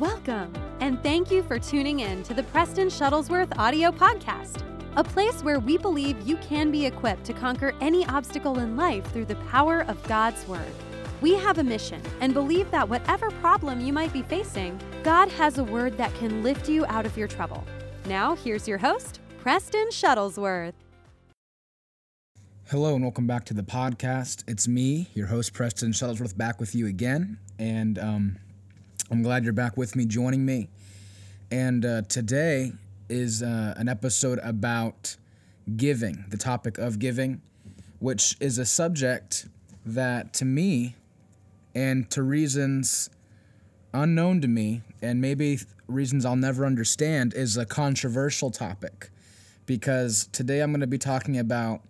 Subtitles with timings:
[0.00, 4.64] Welcome, and thank you for tuning in to the Preston Shuttlesworth audio podcast,
[4.96, 9.06] a place where we believe you can be equipped to conquer any obstacle in life
[9.12, 10.72] through the power of God's Word.
[11.20, 15.58] We have a mission and believe that whatever problem you might be facing, God has
[15.58, 17.62] a word that can lift you out of your trouble.
[18.06, 20.72] Now, here's your host, Preston Shuttlesworth.
[22.68, 24.42] Hello and welcome back to the podcast.
[24.48, 28.38] It's me, your host Preston Shuttlesworth, back with you again, and um,
[29.10, 30.68] I'm glad you're back with me, joining me.
[31.50, 32.72] And uh, today
[33.10, 35.16] is uh, an episode about
[35.76, 37.42] giving, the topic of giving,
[37.98, 39.46] which is a subject
[39.84, 40.96] that to me
[41.74, 43.10] and to reasons
[43.92, 49.10] unknown to me, and maybe reasons I'll never understand, is a controversial topic.
[49.66, 51.82] Because today I'm going to be talking about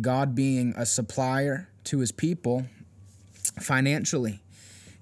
[0.00, 2.64] God being a supplier to his people
[3.60, 4.40] financially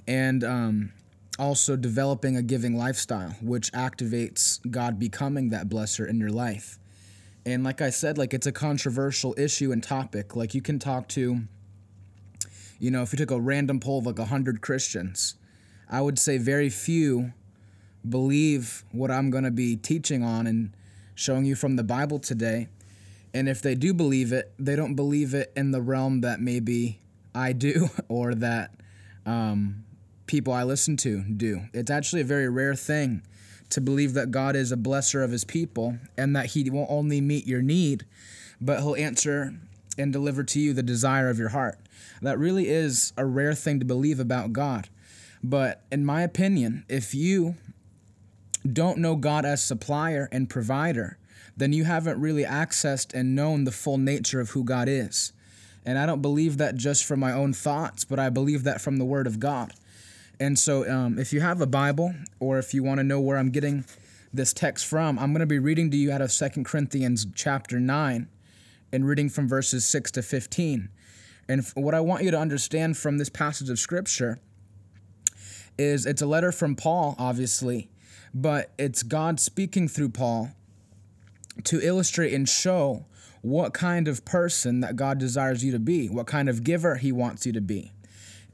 [0.08, 0.92] and um,
[1.38, 6.78] also developing a giving lifestyle, which activates God becoming that blesser in your life.
[7.44, 10.34] And like I said, like it's a controversial issue and topic.
[10.34, 11.42] Like you can talk to,
[12.78, 15.36] you know, if you took a random poll of like 100 Christians,
[15.88, 17.32] I would say very few
[18.08, 20.74] believe what I'm going to be teaching on and
[21.14, 22.68] showing you from the Bible today.
[23.32, 27.00] And if they do believe it, they don't believe it in the realm that maybe
[27.34, 28.72] I do or that
[29.24, 29.84] um,
[30.26, 31.62] people I listen to do.
[31.72, 33.22] It's actually a very rare thing
[33.70, 37.20] to believe that God is a blesser of his people and that he won't only
[37.20, 38.04] meet your need,
[38.60, 39.54] but he'll answer
[39.98, 41.78] and deliver to you the desire of your heart.
[42.22, 44.88] That really is a rare thing to believe about God.
[45.42, 47.56] But in my opinion, if you
[48.70, 51.18] don't know God as supplier and provider,
[51.56, 55.32] then you haven't really accessed and known the full nature of who God is.
[55.84, 58.96] And I don't believe that just from my own thoughts, but I believe that from
[58.96, 59.72] the Word of God.
[60.38, 63.38] And so, um, if you have a Bible, or if you want to know where
[63.38, 63.84] I'm getting
[64.32, 67.80] this text from, I'm going to be reading to you out of Second Corinthians chapter
[67.80, 68.28] 9
[68.92, 70.90] and reading from verses 6 to 15.
[71.48, 74.40] And what I want you to understand from this passage of Scripture
[75.78, 77.88] is it's a letter from Paul, obviously,
[78.34, 80.50] but it's God speaking through Paul
[81.64, 83.06] to illustrate and show
[83.42, 87.12] what kind of person that God desires you to be, what kind of giver He
[87.12, 87.92] wants you to be.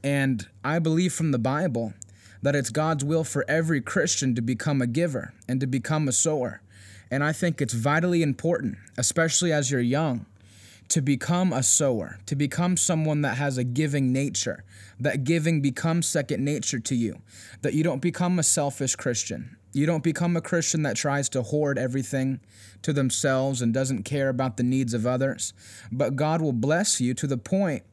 [0.03, 1.93] And I believe from the Bible
[2.41, 6.11] that it's God's will for every Christian to become a giver and to become a
[6.11, 6.61] sower.
[7.09, 10.25] And I think it's vitally important, especially as you're young,
[10.89, 14.65] to become a sower, to become someone that has a giving nature,
[14.99, 17.21] that giving becomes second nature to you,
[17.61, 21.41] that you don't become a selfish Christian, you don't become a Christian that tries to
[21.41, 22.39] hoard everything
[22.81, 25.53] to themselves and doesn't care about the needs of others.
[25.91, 27.83] But God will bless you to the point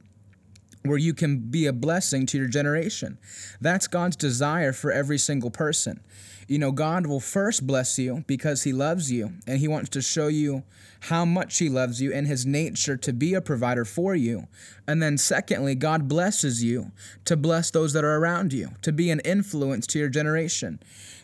[0.84, 3.18] where you can be a blessing to your generation.
[3.60, 6.00] That's God's desire for every single person.
[6.48, 10.02] You know, God will first bless you because He loves you and He wants to
[10.02, 10.64] show you
[11.02, 14.48] how much He loves you and His nature to be a provider for you.
[14.86, 16.90] And then, secondly, God blesses you
[17.24, 20.80] to bless those that are around you, to be an influence to your generation.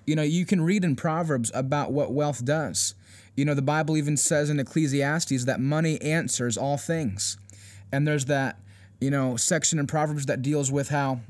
[0.06, 2.94] You know, you can read in Proverbs about what wealth does.
[3.34, 7.36] You know, the Bible even says in Ecclesiastes that money answers all things.
[7.90, 8.60] And there's that,
[9.00, 11.20] you know, section in Proverbs that deals with how,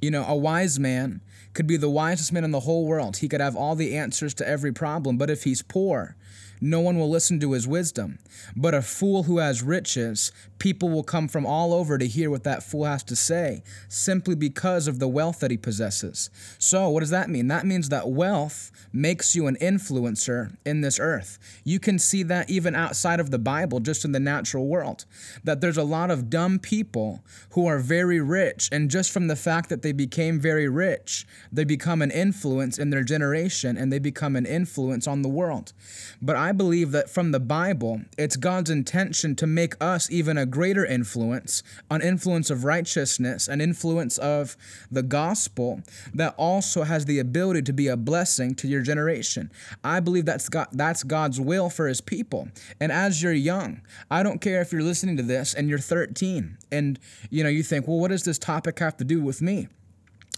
[0.00, 1.20] you know, a wise man
[1.54, 3.18] could be the wisest man in the whole world.
[3.18, 6.16] He could have all the answers to every problem, but if he's poor,
[6.60, 8.18] no one will listen to his wisdom.
[8.56, 10.32] But a fool who has riches,
[10.64, 14.34] people will come from all over to hear what that fool has to say, simply
[14.34, 16.30] because of the wealth that he possesses.
[16.58, 17.48] So, what does that mean?
[17.48, 21.38] That means that wealth makes you an influencer in this earth.
[21.64, 25.04] You can see that even outside of the Bible, just in the natural world,
[25.44, 29.36] that there's a lot of dumb people who are very rich, and just from the
[29.36, 33.98] fact that they became very rich, they become an influence in their generation and they
[33.98, 35.74] become an influence on the world.
[36.22, 40.53] But I believe that from the Bible, it's God's intention to make us even a
[40.54, 44.56] greater influence, an influence of righteousness, an influence of
[44.88, 45.82] the gospel
[46.14, 49.50] that also has the ability to be a blessing to your generation.
[49.82, 52.46] I believe that's God, that's God's will for his people.
[52.80, 56.56] And as you're young, I don't care if you're listening to this and you're 13
[56.70, 59.66] and you know you think, "Well, what does this topic have to do with me?"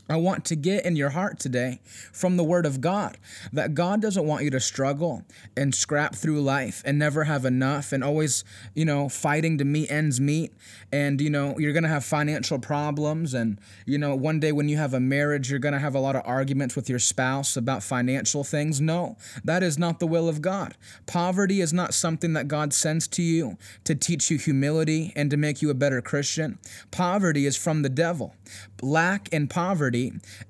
[0.08, 1.80] I want to get in your heart today
[2.12, 3.18] from the Word of God
[3.52, 5.24] that God doesn't want you to struggle
[5.56, 8.44] and scrap through life and never have enough and always,
[8.74, 10.52] you know, fighting to meet ends meet.
[10.92, 13.34] And, you know, you're going to have financial problems.
[13.34, 16.00] And, you know, one day when you have a marriage, you're going to have a
[16.00, 18.80] lot of arguments with your spouse about financial things.
[18.80, 20.76] No, that is not the will of God.
[21.06, 25.36] Poverty is not something that God sends to you to teach you humility and to
[25.36, 26.58] make you a better Christian.
[26.92, 28.36] Poverty is from the devil.
[28.80, 29.95] Lack and poverty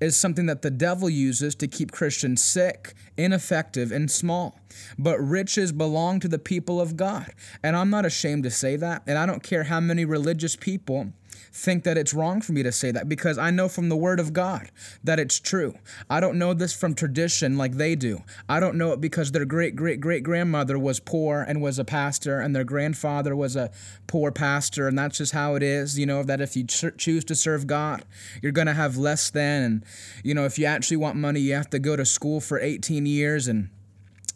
[0.00, 4.58] is something that the devil uses to keep Christians sick, ineffective, and small.
[4.98, 7.32] But riches belong to the people of God.
[7.62, 9.02] And I'm not ashamed to say that.
[9.06, 11.12] And I don't care how many religious people
[11.56, 14.20] think that it's wrong for me to say that because I know from the Word
[14.20, 14.70] of God
[15.02, 15.74] that it's true.
[16.08, 18.22] I don't know this from tradition like they do.
[18.48, 21.84] I don't know it because their great great great grandmother was poor and was a
[21.84, 23.70] pastor, and their grandfather was a
[24.06, 25.98] poor pastor, and that's just how it is.
[25.98, 28.04] You know, that if you choose to serve God,
[28.42, 29.62] you're going to have less than.
[29.62, 29.84] And,
[30.22, 33.06] you know, if you actually want money, you have to go to school for 18
[33.06, 33.70] years and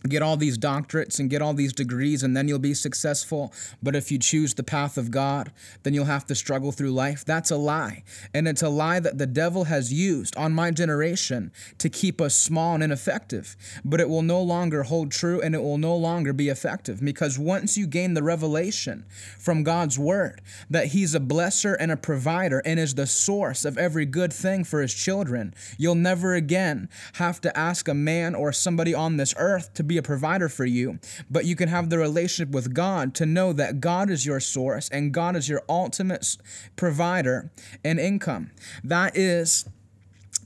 [0.09, 3.53] get all these doctorates and get all these degrees and then you'll be successful.
[3.83, 5.53] But if you choose the path of God,
[5.83, 7.25] then you'll have to struggle through life.
[7.25, 8.03] That's a lie.
[8.33, 12.35] And it's a lie that the devil has used on my generation to keep us
[12.35, 13.57] small and ineffective.
[13.85, 17.39] But it will no longer hold true and it will no longer be effective because
[17.39, 19.05] once you gain the revelation
[19.39, 23.77] from God's word that he's a blesser and a provider and is the source of
[23.77, 28.53] every good thing for his children, you'll never again have to ask a man or
[28.53, 30.99] somebody on this earth to be a provider for you,
[31.29, 34.89] but you can have the relationship with God to know that God is your source
[34.89, 36.37] and God is your ultimate
[36.77, 37.51] provider
[37.85, 38.53] and income.
[38.85, 39.69] That is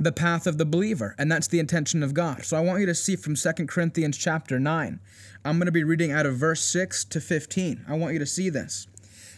[0.00, 2.44] the path of the believer and that's the intention of God.
[2.44, 4.98] So I want you to see from 2 Corinthians chapter 9.
[5.44, 7.84] I'm going to be reading out of verse 6 to 15.
[7.86, 8.86] I want you to see this.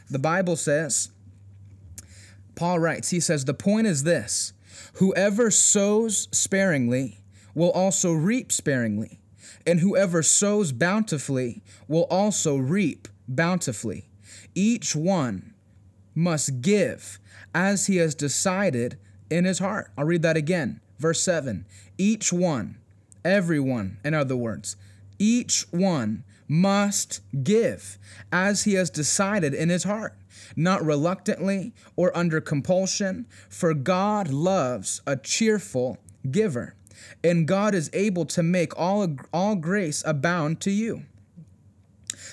[0.09, 1.11] The Bible says
[2.55, 4.53] Paul writes, he says, The point is this
[4.95, 7.19] whoever sows sparingly
[7.57, 9.19] will also reap sparingly,
[9.67, 14.09] and whoever sows bountifully will also reap bountifully.
[14.55, 15.55] Each one
[16.15, 17.19] must give
[17.55, 18.99] as he has decided
[19.31, 19.91] in his heart.
[19.99, 20.81] I'll read that again.
[20.99, 21.67] Verse 7
[21.99, 22.79] Each one,
[23.25, 24.77] everyone, in other words,
[25.19, 27.99] each one must give
[28.31, 30.15] as he has decided in his heart,
[30.55, 35.99] not reluctantly or under compulsion, for God loves a cheerful
[36.31, 36.77] giver
[37.23, 41.05] and God is able to make all, all grace abound to you,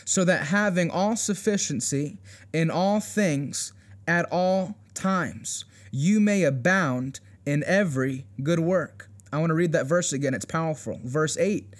[0.05, 2.17] so that having all sufficiency
[2.51, 3.73] in all things
[4.07, 9.09] at all times, you may abound in every good work.
[9.31, 10.33] I want to read that verse again.
[10.33, 10.99] It's powerful.
[11.03, 11.73] Verse 8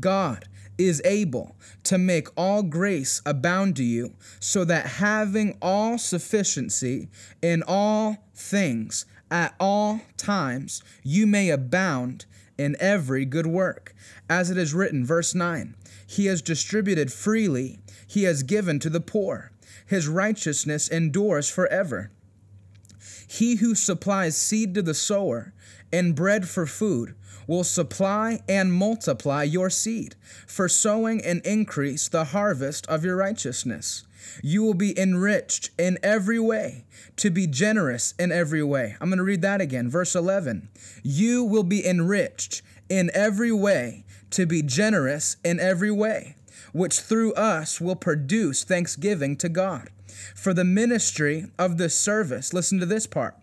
[0.00, 1.54] God is able
[1.84, 7.08] to make all grace abound to you, so that having all sufficiency
[7.42, 12.26] in all things at all times, you may abound
[12.58, 13.94] in every good work.
[14.28, 15.74] As it is written, verse 9
[16.06, 19.50] He has distributed freely, He has given to the poor.
[19.86, 22.10] His righteousness endures forever.
[23.26, 25.52] He who supplies seed to the sower
[25.92, 27.14] and bread for food
[27.46, 30.14] will supply and multiply your seed
[30.46, 34.04] for sowing and increase the harvest of your righteousness.
[34.42, 36.84] You will be enriched in every way,
[37.16, 38.96] to be generous in every way.
[39.00, 39.88] I'm going to read that again.
[39.90, 40.68] Verse 11.
[41.02, 46.36] You will be enriched in every way, to be generous in every way,
[46.72, 49.90] which through us will produce thanksgiving to God.
[50.34, 53.36] For the ministry of this service, listen to this part.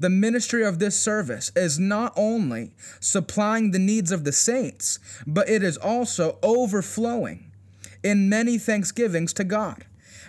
[0.00, 5.48] The ministry of this service is not only supplying the needs of the saints, but
[5.48, 7.50] it is also overflowing
[8.02, 9.84] in many thanksgivings to God.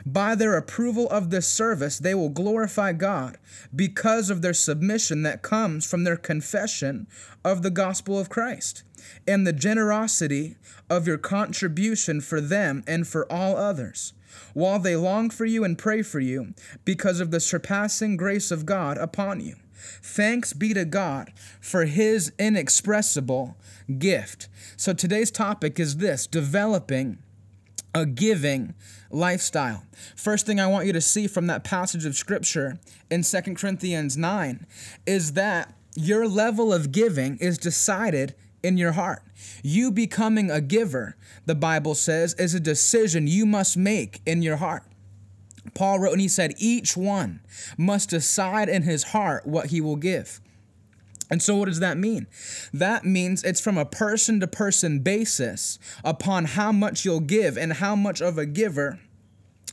[0.05, 3.37] By their approval of this service, they will glorify God
[3.75, 7.07] because of their submission that comes from their confession
[7.43, 8.83] of the gospel of Christ
[9.27, 10.57] and the generosity
[10.91, 14.13] of your contribution for them and for all others,
[14.53, 18.65] while they long for you and pray for you because of the surpassing grace of
[18.65, 19.55] God upon you.
[20.01, 23.57] Thanks be to God for his inexpressible
[23.97, 24.49] gift.
[24.77, 27.19] So today's topic is this developing
[27.95, 28.75] a giving
[29.09, 29.83] lifestyle.
[30.15, 32.77] First thing I want you to see from that passage of scripture
[33.09, 34.67] in Second Corinthians 9
[35.07, 39.23] is that your level of giving is decided in your heart.
[39.63, 44.57] You becoming a giver, the Bible says, is a decision you must make in your
[44.57, 44.83] heart.
[45.73, 47.39] Paul wrote and he said, Each one
[47.77, 50.41] must decide in his heart what he will give.
[51.29, 52.27] And so, what does that mean?
[52.73, 57.73] That means it's from a person to person basis upon how much you'll give and
[57.73, 58.99] how much of a giver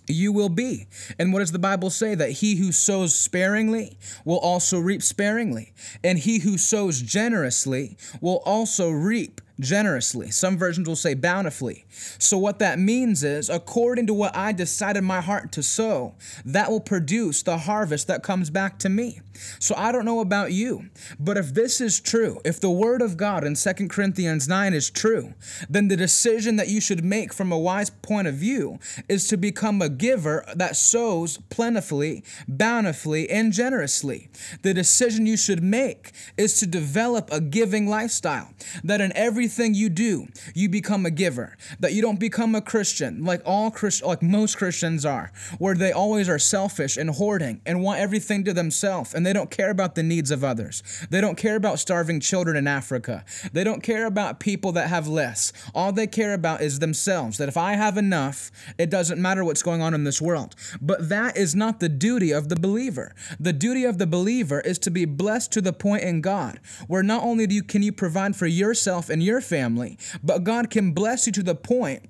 [0.07, 0.87] you will be.
[1.19, 2.15] And what does the Bible say?
[2.15, 8.43] That he who sows sparingly will also reap sparingly, and he who sows generously will
[8.45, 10.31] also reap generously.
[10.31, 11.85] Some versions will say bountifully.
[12.19, 16.71] So, what that means is, according to what I decided my heart to sow, that
[16.71, 19.21] will produce the harvest that comes back to me.
[19.59, 23.17] So, I don't know about you, but if this is true, if the word of
[23.17, 25.35] God in 2 Corinthians 9 is true,
[25.69, 28.79] then the decision that you should make from a wise point of view
[29.09, 34.29] is to become a giver that sows plentifully, bountifully, and generously.
[34.63, 38.53] The decision you should make is to develop a giving lifestyle,
[38.85, 41.57] that in every everything you do, you become a giver.
[41.81, 45.91] That you don't become a Christian like all Christ, like most Christians are, where they
[45.91, 49.97] always are selfish and hoarding and want everything to themselves, and they don't care about
[49.97, 50.85] the needs of others.
[51.11, 53.25] They don't care about starving children in Africa.
[53.53, 55.53] They don't care about people that have less.
[55.75, 57.39] All they care about is themselves.
[57.39, 60.55] That if I have enough, it doesn't matter what's going on in this world.
[60.81, 63.13] But that is not the duty of the believer.
[63.41, 67.03] The duty of the believer is to be blessed to the point in God where
[67.03, 70.93] not only do you can you provide for yourself and your family, but God can
[70.93, 72.09] bless you to the point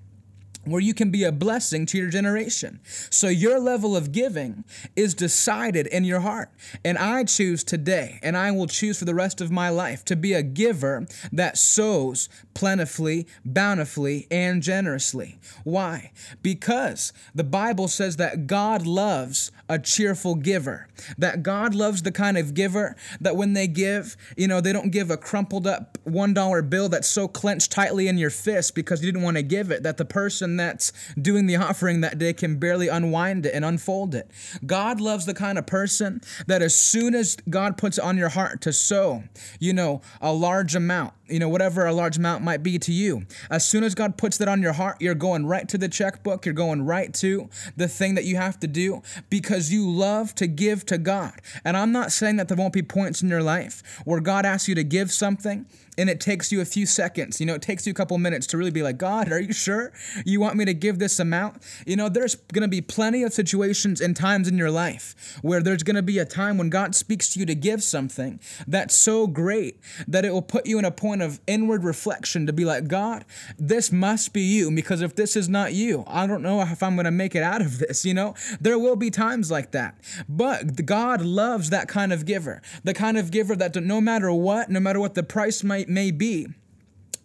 [0.64, 2.81] where you can be a blessing to your generation.
[3.11, 4.64] So your level of giving
[4.95, 6.50] is decided in your heart.
[6.85, 10.17] And I choose today, and I will choose for the rest of my life to
[10.17, 15.38] be a giver that sows plentifully, bountifully, and generously.
[15.64, 16.12] Why?
[16.43, 20.88] Because the Bible says that God loves a cheerful giver.
[21.19, 24.90] That God loves the kind of giver that when they give, you know, they don't
[24.90, 29.11] give a crumpled up $1 bill that's so clenched tightly in your fist because you
[29.11, 32.59] didn't want to give it that the person that's doing the offering that day can
[32.59, 34.31] barely unwind it and unfold it.
[34.64, 38.61] God loves the kind of person that as soon as God puts on your heart
[38.62, 39.25] to sow,
[39.59, 43.26] you know, a large amount, you know, whatever a large amount might be to you.
[43.50, 46.45] As soon as God puts that on your heart, you're going right to the checkbook,
[46.45, 50.47] you're going right to the thing that you have to do because you love to
[50.47, 51.35] give to God.
[51.64, 54.68] And I'm not saying that there won't be points in your life where God asks
[54.68, 55.66] you to give something
[55.99, 57.39] and it takes you a few seconds.
[57.39, 59.53] You know, it takes you a couple minutes to really be like, God, are you
[59.53, 59.93] sure
[60.25, 61.63] you want me to give this amount?
[61.87, 65.61] You know, there's going to be plenty of situations and times in your life where
[65.61, 68.95] there's going to be a time when God speaks to you to give something that's
[68.95, 72.65] so great that it will put you in a point of inward reflection to be
[72.65, 73.25] like, God,
[73.59, 76.97] this must be you because if this is not you, I don't know if I'm
[76.97, 78.05] going to make it out of this.
[78.05, 79.99] You know, there will be times like that.
[80.29, 84.71] But God loves that kind of giver, the kind of giver that no matter what,
[84.71, 86.49] no matter what the price might may be,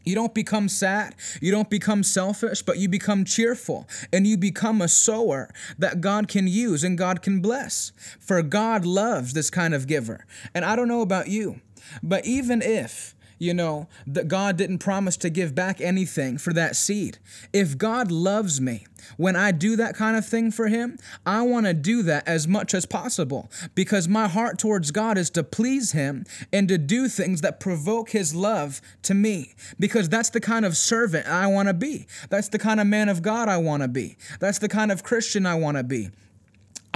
[0.08, 4.82] you don't become sad, you don't become selfish, but you become cheerful and you become
[4.82, 7.92] a sower that God can use and God can bless.
[8.18, 10.26] For God loves this kind of giver.
[10.54, 11.60] And I don't know about you,
[12.02, 16.75] but even if you know, that God didn't promise to give back anything for that
[16.75, 17.17] seed.
[17.53, 21.65] If God loves me, when I do that kind of thing for Him, I want
[21.65, 25.91] to do that as much as possible because my heart towards God is to please
[25.91, 30.65] Him and to do things that provoke His love to me because that's the kind
[30.65, 32.08] of servant I want to be.
[32.29, 34.17] That's the kind of man of God I want to be.
[34.39, 36.10] That's the kind of Christian I want to be.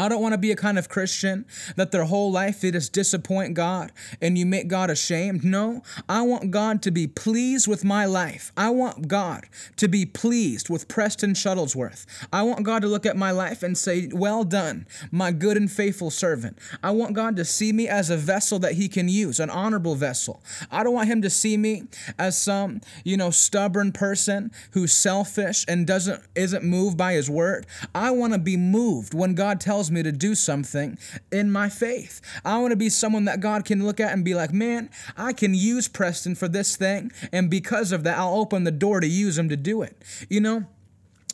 [0.01, 2.91] I don't want to be a kind of Christian that their whole life they just
[2.91, 5.43] disappoint God and you make God ashamed.
[5.43, 8.51] No, I want God to be pleased with my life.
[8.57, 12.07] I want God to be pleased with Preston Shuttlesworth.
[12.33, 15.71] I want God to look at my life and say, Well done, my good and
[15.71, 16.57] faithful servant.
[16.81, 19.93] I want God to see me as a vessel that He can use, an honorable
[19.93, 20.41] vessel.
[20.71, 21.83] I don't want Him to see me
[22.17, 27.67] as some, you know, stubborn person who's selfish and doesn't isn't moved by His word.
[27.93, 30.97] I want to be moved when God tells me to do something
[31.31, 32.21] in my faith.
[32.45, 35.33] I want to be someone that God can look at and be like, man, I
[35.33, 37.11] can use Preston for this thing.
[37.31, 40.01] And because of that, I'll open the door to use him to do it.
[40.29, 40.65] You know?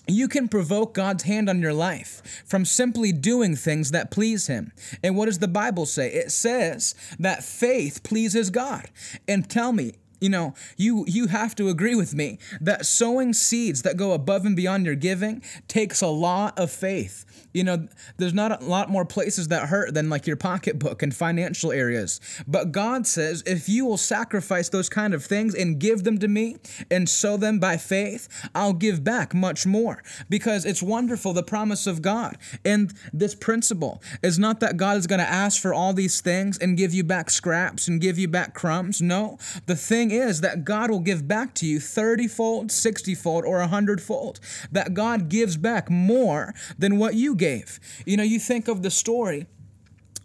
[0.10, 4.72] You can provoke God's hand on your life from simply doing things that please Him.
[5.04, 6.10] And what does the Bible say?
[6.14, 8.90] It says that faith pleases God.
[9.28, 13.84] And tell me, you know, you you have to agree with me that sowing seeds
[13.84, 17.26] that go above and beyond your giving takes a lot of faith.
[17.54, 21.16] You know, there's not a lot more places that hurt than like your pocketbook and
[21.16, 22.20] financial areas.
[22.48, 26.28] But God says, if you will sacrifice those kind of things and give them to
[26.28, 26.58] me
[26.92, 30.04] and sow them by faith, I'll give back much more.
[30.30, 32.38] Because it's wonderful, the promise of God.
[32.64, 36.58] And this principle is not that God is going to ask for all these things
[36.58, 39.02] and give you back scraps and give you back crumbs.
[39.02, 43.46] No, the thing is that God will give back to you 30 fold, 60 fold,
[43.46, 44.40] or 100 fold.
[44.72, 47.80] That God gives back more than what you gave.
[48.06, 49.48] You know, you think of the story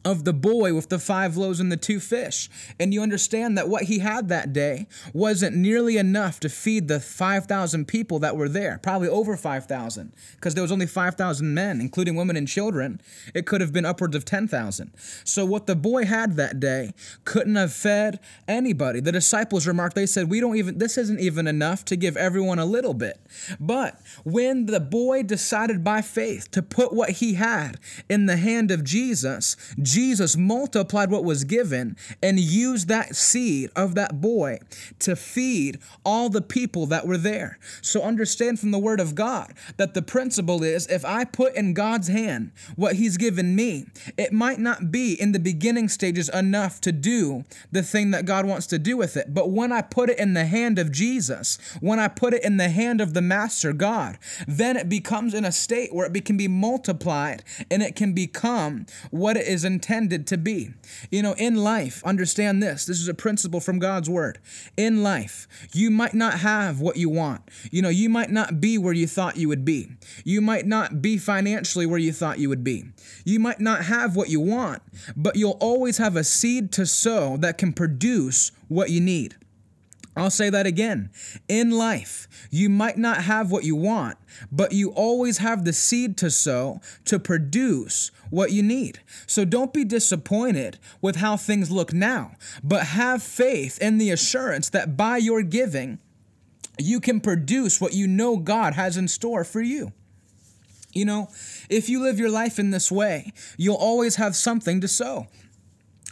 [0.05, 2.49] of the boy with the five loaves and the two fish.
[2.79, 7.01] And you understand that what he had that day wasn't nearly enough to feed the
[7.01, 12.17] 5,000 people that were there, probably over 5,000, because there was only 5,000 men, including
[12.17, 13.01] women and children.
[13.35, 14.91] It could have been upwards of 10,000.
[15.25, 16.95] So what the boy had that day
[17.25, 18.19] couldn't have fed
[18.49, 19.01] anybody.
[19.01, 22.59] The disciples remarked, they said, We don't even, this isn't even enough to give everyone
[22.59, 23.21] a little bit.
[23.61, 27.79] But when the boy decided by faith to put what he had
[28.09, 29.57] in the hand of Jesus,
[29.93, 34.59] Jesus multiplied what was given and used that seed of that boy
[35.01, 37.59] to feed all the people that were there.
[37.83, 41.75] So understand from the word of God that the principle is if I put in
[41.75, 46.81] God's hand what he's given me, it might not be in the beginning stages enough
[46.81, 49.35] to do the thing that God wants to do with it.
[49.35, 52.57] But when I put it in the hand of Jesus, when I put it in
[52.57, 54.19] the hand of the master God,
[54.49, 58.87] then it becomes in a state where it can be multiplied and it can become
[59.11, 60.71] what it is intended to be.
[61.11, 64.39] You know, in life, understand this this is a principle from God's word.
[64.77, 67.43] In life, you might not have what you want.
[67.71, 69.91] You know, you might not be where you thought you would be.
[70.25, 72.85] You might not be financially where you thought you would be.
[73.25, 74.83] You might not have what you want,
[75.17, 79.37] but you'll always have a seed to sow that can produce what you need.
[80.17, 81.11] I'll say that again.
[81.49, 84.19] In life, you might not have what you want,
[84.51, 89.01] but you always have the seed to sow to produce what you need.
[89.27, 94.69] So don't be disappointed with how things look now, but have faith in the assurance
[94.71, 95.99] that by your giving,
[96.79, 99.93] you can produce what you know God has in store for you.
[100.93, 101.31] You know,
[101.71, 105.27] if you live your life in this way, you'll always have something to sow.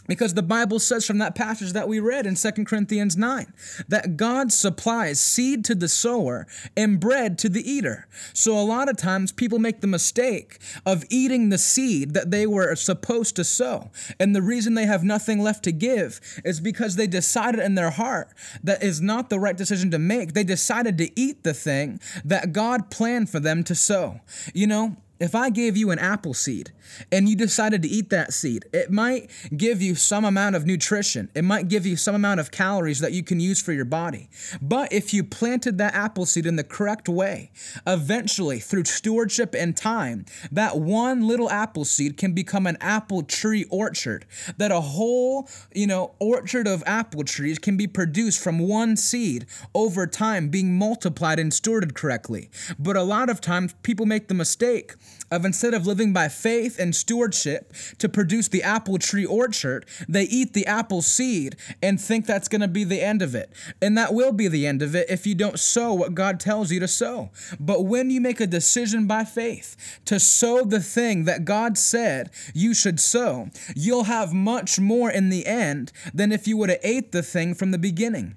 [0.07, 3.53] Because the Bible says from that passage that we read in 2 Corinthians 9
[3.87, 8.07] that God supplies seed to the sower and bread to the eater.
[8.33, 12.47] So a lot of times people make the mistake of eating the seed that they
[12.47, 13.91] were supposed to sow.
[14.19, 17.91] And the reason they have nothing left to give is because they decided in their
[17.91, 18.29] heart
[18.63, 20.33] that is not the right decision to make.
[20.33, 24.21] They decided to eat the thing that God planned for them to sow.
[24.53, 26.71] You know, if I gave you an apple seed
[27.11, 31.29] and you decided to eat that seed, it might give you some amount of nutrition.
[31.35, 34.29] It might give you some amount of calories that you can use for your body.
[34.61, 37.51] But if you planted that apple seed in the correct way,
[37.85, 43.65] eventually through stewardship and time, that one little apple seed can become an apple tree
[43.69, 44.25] orchard.
[44.57, 49.45] That a whole, you know, orchard of apple trees can be produced from one seed
[49.75, 52.49] over time being multiplied and stewarded correctly.
[52.79, 54.95] But a lot of times people make the mistake
[55.31, 60.23] of instead of living by faith and stewardship to produce the apple tree orchard, they
[60.23, 63.51] eat the apple seed and think that's going to be the end of it.
[63.81, 66.71] And that will be the end of it if you don't sow what God tells
[66.71, 67.29] you to sow.
[67.59, 72.29] But when you make a decision by faith to sow the thing that God said
[72.53, 76.79] you should sow, you'll have much more in the end than if you would have
[76.83, 78.35] ate the thing from the beginning.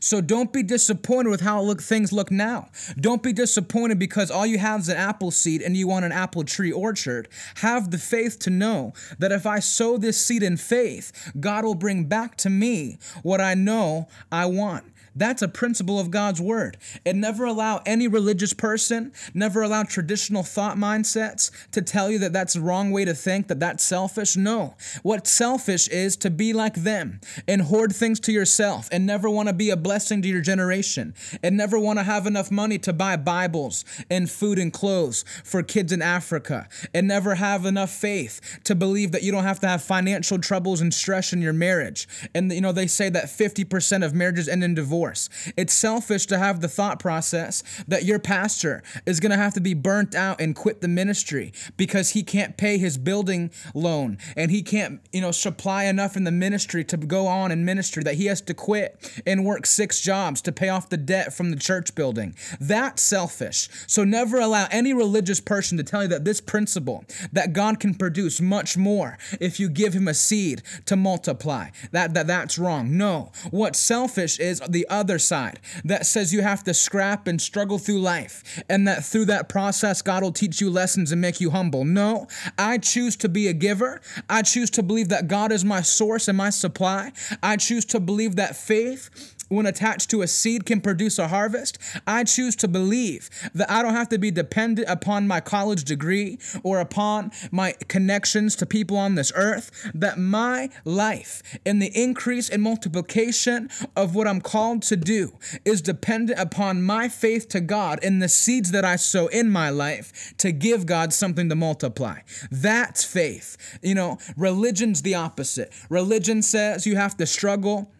[0.00, 2.68] So don't be disappointed with how look, things look now.
[2.98, 6.12] Don't be disappointed because all you have is an apple seed and you want an
[6.12, 7.28] apple tree orchard.
[7.56, 11.74] Have the faith to know that if I sow this seed in faith, God will
[11.74, 14.84] bring back to me what I know I want.
[15.14, 16.76] That's a principle of God's word.
[17.04, 22.32] And never allow any religious person, never allow traditional thought mindsets to tell you that
[22.32, 24.36] that's the wrong way to think, that that's selfish.
[24.36, 24.76] No.
[25.02, 29.48] What selfish is to be like them and hoard things to yourself and never want
[29.48, 32.92] to be a blessing to your generation and never want to have enough money to
[32.92, 38.60] buy Bibles and food and clothes for kids in Africa and never have enough faith
[38.64, 42.06] to believe that you don't have to have financial troubles and stress in your marriage.
[42.34, 45.30] And you know, they say that 50% of marriages end in divorce divorce.
[45.56, 49.60] It's selfish to have the thought process that your pastor is going to have to
[49.60, 54.50] be burnt out and quit the ministry because he can't pay his building loan and
[54.50, 58.16] he can't, you know, supply enough in the ministry to go on in ministry that
[58.16, 61.56] he has to quit and work six jobs to pay off the debt from the
[61.56, 62.34] church building.
[62.60, 63.68] That's selfish.
[63.86, 67.94] So never allow any religious person to tell you that this principle that God can
[67.94, 71.70] produce much more if you give him a seed to multiply.
[71.92, 72.98] That, that that's wrong.
[72.98, 73.32] No.
[73.50, 78.00] What's selfish is the other side that says you have to scrap and struggle through
[78.00, 81.84] life and that through that process, God will teach you lessons and make you humble.
[81.84, 82.26] No,
[82.58, 84.00] I choose to be a giver.
[84.28, 87.12] I choose to believe that God is my source and my supply.
[87.42, 91.76] I choose to believe that faith when attached to a seed can produce a harvest,
[92.06, 96.38] I choose to believe that I don't have to be dependent upon my college degree
[96.62, 102.48] or upon my connections to people on this earth, that my life and the increase
[102.48, 107.98] and multiplication of what I'm called to do is dependent upon my faith to God
[108.04, 112.20] and the seeds that I sow in my life to give God something to multiply.
[112.52, 113.56] That's faith.
[113.82, 115.72] You know, religion's the opposite.
[115.88, 117.90] Religion says you have to struggle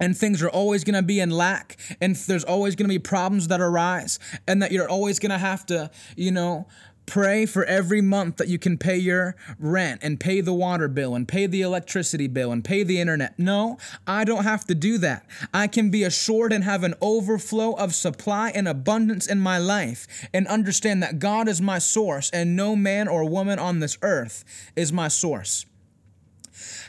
[0.00, 2.98] and things are always going to be in lack and there's always going to be
[2.98, 6.66] problems that arise and that you're always going to have to you know
[7.10, 11.16] pray for every month that you can pay your rent and pay the water bill
[11.16, 13.36] and pay the electricity bill and pay the internet.
[13.36, 15.26] No, I don't have to do that.
[15.52, 20.06] I can be assured and have an overflow of supply and abundance in my life
[20.32, 24.44] and understand that God is my source and no man or woman on this earth
[24.76, 25.66] is my source.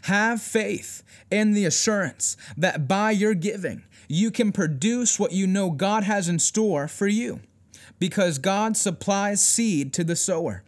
[0.04, 5.72] Have faith in the assurance that by your giving, you can produce what you know
[5.72, 7.40] God has in store for you
[8.00, 10.64] because God supplies seed to the sower.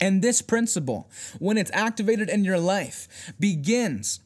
[0.00, 4.20] And this principle, when it's activated in your life, begins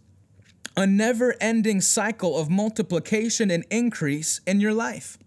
[0.77, 5.19] a never ending cycle of multiplication and increase in your life.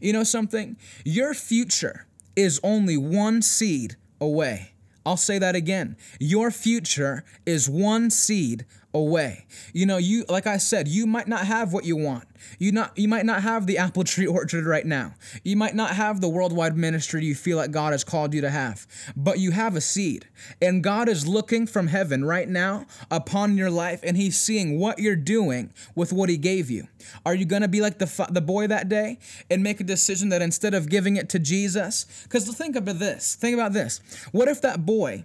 [0.00, 0.76] You know something?
[1.04, 4.72] Your future is only one seed away.
[5.06, 5.96] I'll say that again.
[6.18, 8.64] Your future is one seed
[8.94, 9.46] away.
[9.72, 12.24] You know, you like I said, you might not have what you want.
[12.58, 15.14] You not you might not have the apple tree orchard right now.
[15.42, 18.50] You might not have the worldwide ministry you feel like God has called you to
[18.50, 18.86] have.
[19.16, 20.28] But you have a seed.
[20.62, 24.98] And God is looking from heaven right now upon your life and he's seeing what
[24.98, 26.86] you're doing with what he gave you.
[27.26, 29.18] Are you going to be like the the boy that day
[29.50, 33.34] and make a decision that instead of giving it to Jesus cuz think about this.
[33.34, 34.00] Think about this.
[34.30, 35.24] What if that boy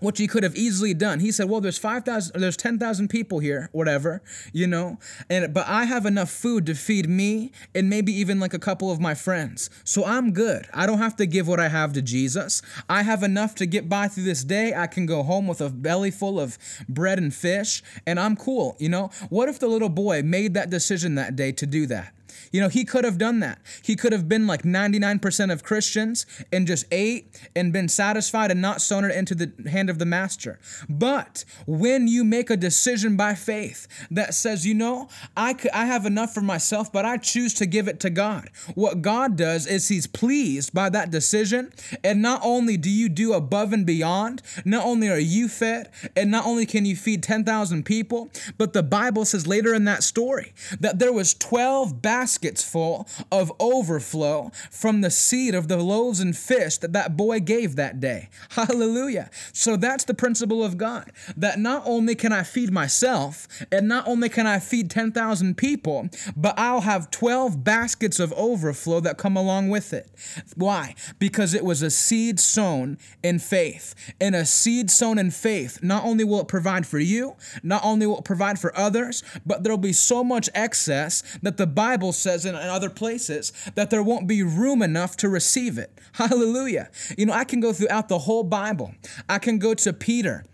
[0.00, 1.20] which he could have easily done.
[1.20, 4.98] He said, "Well, there's 5,000 there's 10,000 people here, whatever, you know,
[5.30, 8.90] and but I have enough food to feed me and maybe even like a couple
[8.90, 9.70] of my friends.
[9.84, 10.68] So I'm good.
[10.72, 12.62] I don't have to give what I have to Jesus.
[12.88, 14.74] I have enough to get by through this day.
[14.74, 18.76] I can go home with a belly full of bread and fish and I'm cool,
[18.78, 19.10] you know?
[19.28, 22.12] What if the little boy made that decision that day to do that?
[22.52, 23.58] You know, he could have done that.
[23.82, 28.62] He could have been like 99% of Christians and just ate and been satisfied and
[28.62, 30.58] not sown it into the hand of the master.
[30.88, 36.06] But when you make a decision by faith that says, you know, I, I have
[36.06, 39.88] enough for myself, but I choose to give it to God, what God does is
[39.88, 41.72] He's pleased by that decision.
[42.04, 46.30] And not only do you do above and beyond, not only are you fed, and
[46.30, 50.52] not only can you feed 10,000 people, but the Bible says later in that story
[50.80, 56.20] that there was 12 baskets baskets full of overflow from the seed of the loaves
[56.20, 58.28] and fish that that boy gave that day.
[58.50, 59.30] Hallelujah.
[59.54, 64.06] So that's the principle of God that not only can I feed myself and not
[64.06, 69.36] only can I feed 10,000 people, but I'll have 12 baskets of overflow that come
[69.36, 70.10] along with it.
[70.56, 70.94] Why?
[71.18, 73.94] Because it was a seed sown in faith.
[74.20, 78.06] And a seed sown in faith, not only will it provide for you, not only
[78.06, 82.25] will it provide for others, but there'll be so much excess that the Bible says
[82.26, 85.98] in, in other places that there won't be room enough to receive it.
[86.12, 86.90] Hallelujah.
[87.16, 88.94] You know, I can go throughout the whole Bible.
[89.28, 90.44] I can go to Peter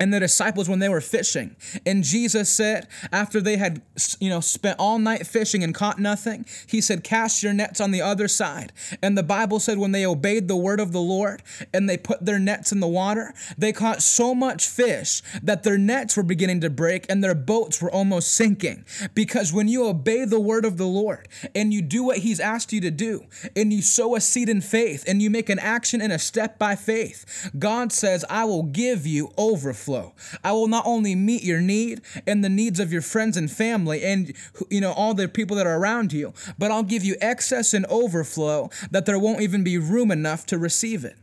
[0.00, 1.56] and the disciples when they were fishing.
[1.84, 3.82] And Jesus said, after they had,
[4.20, 7.90] you know, spent all night fishing and caught nothing, he said, Cast your nets on
[7.90, 8.72] the other side.
[9.02, 12.24] And the Bible said, when they obeyed the word of the Lord and they put
[12.24, 16.60] their nets in the water, they caught so much fish that their nets were beginning
[16.60, 18.84] to break and their boats were almost sinking.
[19.14, 22.72] Because when you obey the word of the Lord and you do what he's asked
[22.72, 26.00] you to do, and you sow a seed in faith and you make an action
[26.00, 30.14] and a step by faith, God says, I will give you overflow overflow.
[30.44, 34.02] I will not only meet your need and the needs of your friends and family
[34.04, 34.34] and
[34.70, 37.86] you know all the people that are around you, but I'll give you excess and
[37.86, 41.16] overflow that there won't even be room enough to receive it.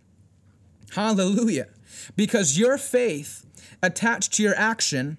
[0.92, 1.68] Hallelujah.
[2.16, 3.46] Because your faith
[3.82, 5.18] attached to your action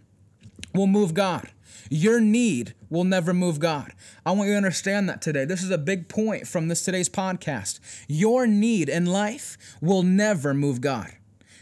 [0.74, 1.50] will move God.
[1.88, 3.92] Your need will never move God.
[4.24, 5.44] I want you to understand that today.
[5.44, 7.78] This is a big point from this today's podcast.
[8.08, 11.15] Your need in life will never move God.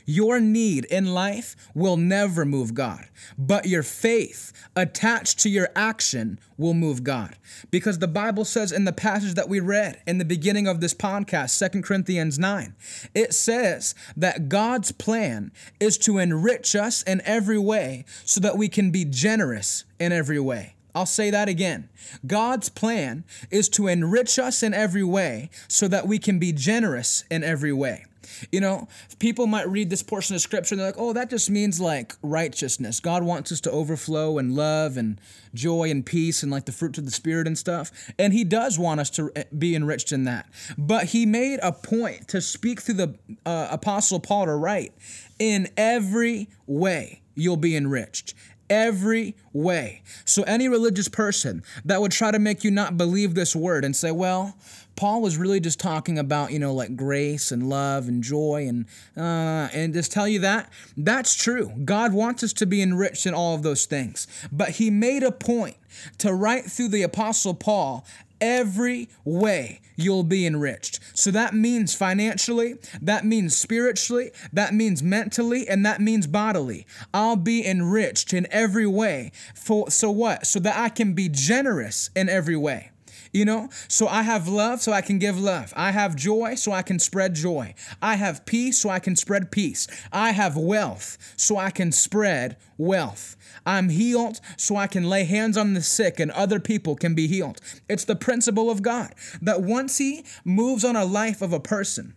[0.06, 3.06] Your need in life will never move God,
[3.38, 7.36] but your faith attached to your action will move God.
[7.70, 10.94] Because the Bible says in the passage that we read in the beginning of this
[10.94, 12.74] podcast, Second Corinthians 9,
[13.14, 18.68] it says that God's plan is to enrich us in every way so that we
[18.68, 20.74] can be generous in every way.
[20.94, 21.88] I'll say that again.
[22.24, 27.24] God's plan is to enrich us in every way so that we can be generous
[27.30, 28.04] in every way.
[28.50, 31.50] You know, people might read this portion of scripture and they're like, oh, that just
[31.50, 33.00] means like righteousness.
[33.00, 35.20] God wants us to overflow and love and
[35.54, 37.90] joy and peace and like the fruits of the Spirit and stuff.
[38.18, 40.46] And He does want us to eh, be enriched in that.
[40.76, 44.92] But He made a point to speak through the uh, Apostle Paul to write,
[45.38, 48.35] in every way you'll be enriched
[48.70, 50.02] every way.
[50.24, 53.94] So, any religious person that would try to make you not believe this word and
[53.94, 54.57] say, well,
[54.96, 58.87] Paul was really just talking about, you know, like grace and love and joy and
[59.16, 61.72] uh, and just tell you that that's true.
[61.85, 64.26] God wants us to be enriched in all of those things.
[64.52, 65.76] But he made a point
[66.18, 68.04] to write through the apostle Paul
[68.40, 71.00] every way you'll be enriched.
[71.14, 76.87] So that means financially, that means spiritually, that means mentally, and that means bodily.
[77.12, 79.33] I'll be enriched in every way.
[79.54, 80.46] For so what?
[80.46, 82.90] So that I can be generous in every way.
[83.35, 85.73] You know, so I have love so I can give love.
[85.77, 87.75] I have joy so I can spread joy.
[88.01, 89.88] I have peace so I can spread peace.
[90.12, 93.37] I have wealth so I can spread wealth.
[93.66, 97.27] I'm healed so I can lay hands on the sick and other people can be
[97.27, 97.61] healed.
[97.88, 102.14] It's the principle of God that once He moves on a life of a person,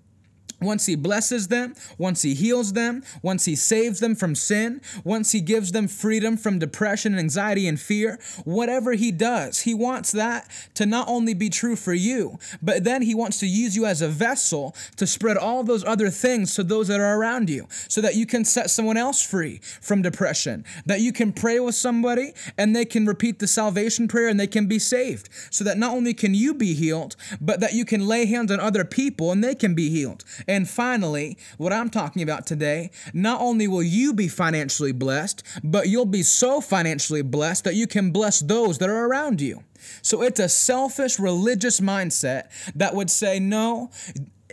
[0.61, 5.31] once he blesses them, once he heals them, once he saves them from sin, once
[5.31, 10.11] he gives them freedom from depression and anxiety and fear, whatever he does, he wants
[10.11, 13.85] that to not only be true for you, but then he wants to use you
[13.85, 17.67] as a vessel to spread all those other things to those that are around you
[17.87, 21.75] so that you can set someone else free from depression, that you can pray with
[21.75, 25.77] somebody and they can repeat the salvation prayer and they can be saved, so that
[25.77, 29.31] not only can you be healed, but that you can lay hands on other people
[29.31, 30.23] and they can be healed.
[30.47, 35.89] And finally, what I'm talking about today, not only will you be financially blessed, but
[35.89, 39.63] you'll be so financially blessed that you can bless those that are around you.
[40.01, 43.91] So it's a selfish religious mindset that would say, no,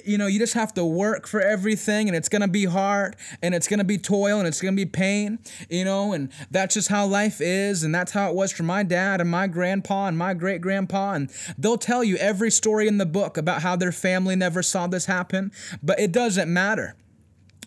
[0.07, 3.17] you know, you just have to work for everything and it's going to be hard
[3.43, 5.39] and it's going to be toil and it's going to be pain,
[5.69, 7.83] you know, and that's just how life is.
[7.83, 11.15] And that's how it was for my dad and my grandpa and my great grandpa.
[11.15, 14.87] And they'll tell you every story in the book about how their family never saw
[14.87, 16.97] this happen, but it doesn't matter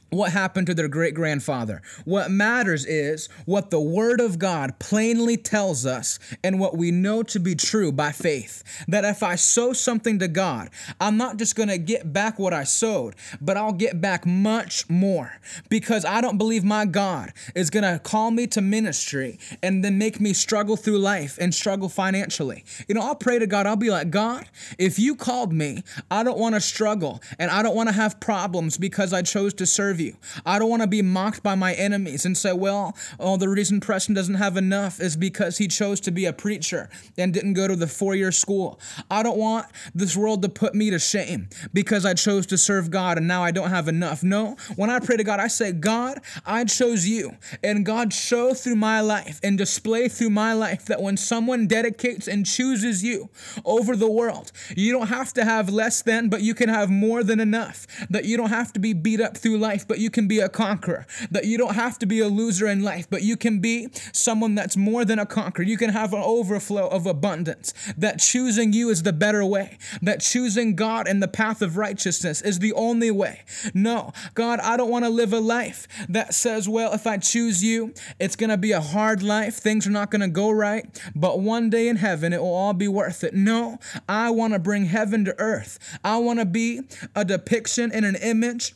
[0.09, 1.81] what happened to their great grandfather.
[2.05, 7.23] What matters is what the Word of God plainly tells us and what we know
[7.23, 8.63] to be true by faith.
[8.87, 12.53] That if I sow something to God, I'm not just going to get back what
[12.53, 15.33] I sowed, but I'll get back much more
[15.69, 19.97] because I don't believe my God is going to call me to ministry and then
[19.97, 22.63] make me struggle through life and struggle financially.
[22.87, 26.23] You know, I'll pray to God, I'll be like, God, if you called me, I
[26.23, 29.65] don't want to struggle and I don't want to have problems because I chose to
[29.65, 30.15] serve you.
[30.45, 33.79] I don't want to be mocked by my enemies and say, well, oh, the reason
[33.79, 37.67] Preston doesn't have enough is because he chose to be a preacher and didn't go
[37.67, 38.79] to the four year school.
[39.09, 42.91] I don't want this world to put me to shame because I chose to serve
[42.91, 44.23] God and now I don't have enough.
[44.23, 47.37] No, when I pray to God, I say, God, I chose you.
[47.63, 52.27] And God, show through my life and display through my life that when someone dedicates
[52.27, 53.29] and chooses you
[53.65, 57.23] over the world, you don't have to have less than, but you can have more
[57.23, 57.87] than enough.
[58.09, 60.49] That you don't have to be beat up through life, but you can be a
[60.49, 61.05] conqueror.
[61.31, 64.55] That you don't have to be a loser in life, but you can be someone
[64.55, 65.65] that's more than a conqueror.
[65.65, 67.73] You can have an overflow of abundance.
[67.97, 69.77] That choosing you is the better way.
[70.01, 73.43] That choosing God and the path of righteousness is the only way.
[73.73, 77.63] No, God, I don't want to live a life that says, well, if I choose
[77.63, 79.55] you, it's going to be a hard life.
[79.55, 82.73] Things are not going to go right, but one day in heaven, it will all
[82.73, 83.33] be worth it.
[83.33, 85.79] No, I want to bring heaven to earth.
[86.03, 86.81] I want to be
[87.15, 88.73] a depiction and an image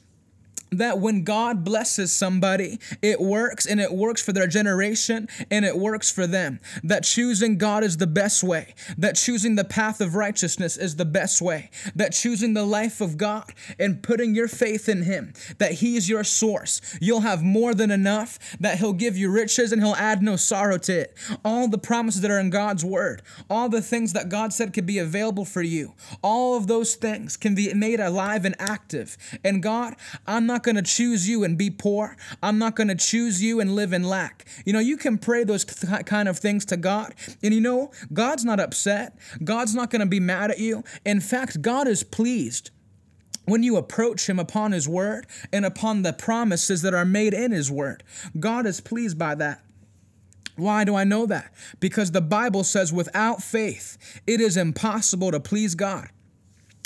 [0.71, 5.77] that when God blesses somebody, it works and it works for their generation and it
[5.77, 6.59] works for them.
[6.83, 8.73] That choosing God is the best way.
[8.97, 11.69] That choosing the path of righteousness is the best way.
[11.93, 16.07] That choosing the life of God and putting your faith in Him, that He is
[16.07, 16.81] your source.
[17.01, 20.77] You'll have more than enough, that He'll give you riches and He'll add no sorrow
[20.79, 21.17] to it.
[21.43, 24.85] All the promises that are in God's Word, all the things that God said could
[24.85, 29.17] be available for you, all of those things can be made alive and active.
[29.43, 32.15] And God, I'm not not going to choose you and be poor.
[32.43, 34.45] I'm not going to choose you and live in lack.
[34.63, 37.89] You know, you can pray those th- kind of things to God, and you know,
[38.13, 39.17] God's not upset.
[39.43, 40.83] God's not going to be mad at you.
[41.03, 42.69] In fact, God is pleased
[43.45, 47.51] when you approach him upon his word and upon the promises that are made in
[47.51, 48.03] his word.
[48.39, 49.63] God is pleased by that.
[50.57, 51.51] Why do I know that?
[51.79, 56.09] Because the Bible says without faith, it is impossible to please God.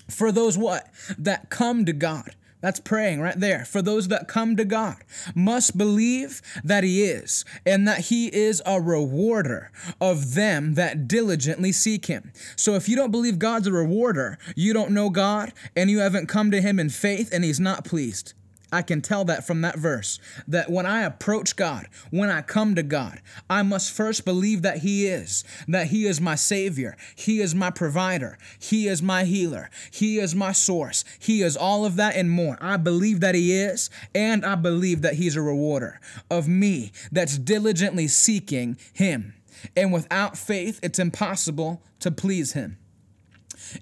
[0.10, 0.88] For those what?
[1.18, 2.36] That come to God.
[2.66, 3.64] That's praying right there.
[3.64, 4.96] For those that come to God,
[5.36, 11.72] must believe that He is, and that He is a rewarder of them that diligently
[11.72, 12.32] seek Him.
[12.56, 16.26] So if you don't believe God's a rewarder, you don't know God, and you haven't
[16.26, 18.34] come to Him in faith, and He's not pleased.
[18.72, 22.76] I can tell that from that verse that when I approach God, when I come
[22.76, 27.42] to God, I must first believe that He is, that He is my Savior, He
[27.42, 31.96] is my provider, He is my healer, He is my source, He is all of
[31.96, 32.58] that and more.
[32.60, 36.00] I believe that He is, and I believe that He's a rewarder
[36.30, 39.36] of me that's diligently seeking Him.
[39.76, 42.78] And without faith, it's impossible to please Him.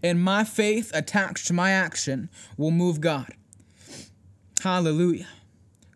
[0.01, 3.33] And my faith attached to my action will move God.
[4.63, 5.27] Hallelujah.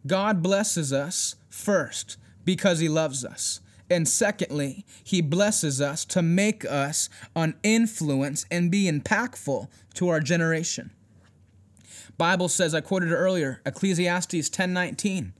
[0.05, 3.61] God blesses us first because he loves us.
[3.89, 10.19] And secondly, he blesses us to make us an influence and be impactful to our
[10.19, 10.91] generation.
[12.17, 15.31] Bible says, I quoted earlier, Ecclesiastes 10:19,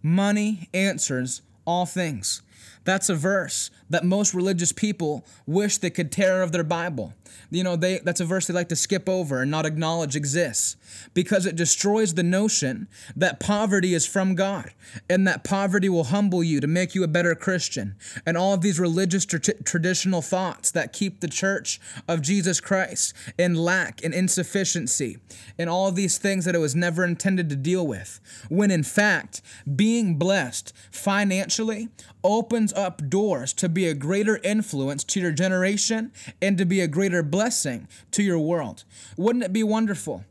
[0.00, 2.42] money answers all things.
[2.86, 7.14] That's a verse that most religious people wish they could tear out of their Bible.
[7.50, 10.76] You know, they that's a verse they like to skip over and not acknowledge exists
[11.12, 14.72] because it destroys the notion that poverty is from God
[15.10, 17.96] and that poverty will humble you to make you a better Christian.
[18.24, 23.14] And all of these religious tra- traditional thoughts that keep the church of Jesus Christ
[23.36, 25.18] in lack and insufficiency
[25.58, 28.20] and all of these things that it was never intended to deal with.
[28.48, 29.42] When in fact,
[29.74, 31.88] being blessed financially
[32.26, 36.10] opens up doors to be a greater influence to your generation
[36.42, 38.82] and to be a greater blessing to your world.
[39.16, 40.24] Wouldn't it be wonderful?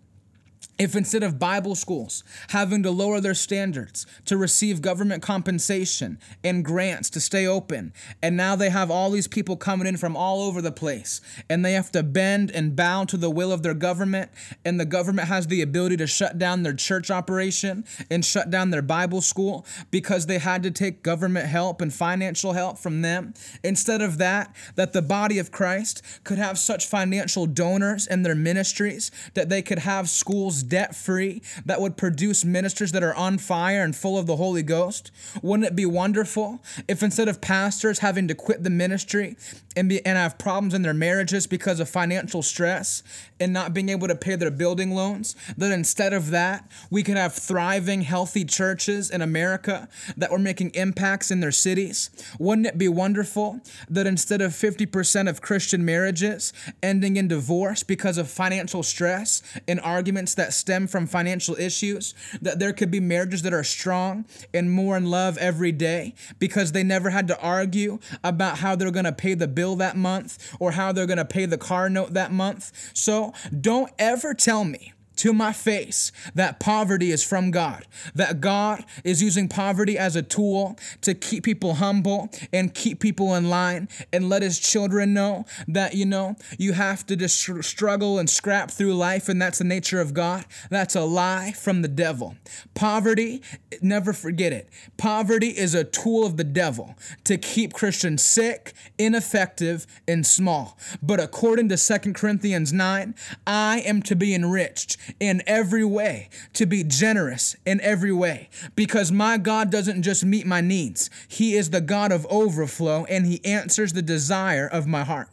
[0.77, 6.65] If instead of Bible schools having to lower their standards to receive government compensation and
[6.65, 10.41] grants to stay open, and now they have all these people coming in from all
[10.41, 13.73] over the place, and they have to bend and bow to the will of their
[13.73, 14.29] government,
[14.65, 18.69] and the government has the ability to shut down their church operation and shut down
[18.69, 23.33] their Bible school because they had to take government help and financial help from them.
[23.63, 28.35] Instead of that, that the body of Christ could have such financial donors in their
[28.35, 33.37] ministries that they could have schools debt free, that would produce ministers that are on
[33.37, 35.11] fire and full of the Holy Ghost?
[35.41, 39.37] Wouldn't it be wonderful if instead of pastors having to quit the ministry
[39.75, 43.03] and, be, and have problems in their marriages because of financial stress
[43.39, 47.17] and not being able to pay their building loans, that instead of that, we could
[47.17, 52.09] have thriving, healthy churches in America that were making impacts in their cities?
[52.39, 58.17] Wouldn't it be wonderful that instead of 50% of Christian marriages ending in divorce because
[58.17, 63.41] of financial stress and arguments that stem from financial issues, that there could be marriages
[63.43, 67.99] that are strong and more in love every day because they never had to argue
[68.23, 71.25] about how they're going to pay the bill that month or how they're going to
[71.25, 72.71] pay the car note that month.
[72.93, 78.85] So don't ever tell me to my face that poverty is from God, that God
[79.03, 83.87] is using poverty as a tool to keep people humble and keep people in line
[84.11, 88.71] and let his children know that, you know, you have to just struggle and scrap
[88.71, 90.45] through life and that's the nature of God.
[90.69, 92.35] That's a lie from the devil.
[92.73, 93.41] Poverty,
[93.81, 94.69] never forget it.
[94.97, 100.77] Poverty is a tool of the devil to keep Christians sick, ineffective, and small.
[101.01, 103.15] But according to 2 Corinthians 9,
[103.47, 109.11] I am to be enriched in every way, to be generous in every way, because
[109.11, 113.43] my God doesn't just meet my needs, He is the God of overflow and He
[113.45, 115.29] answers the desire of my heart.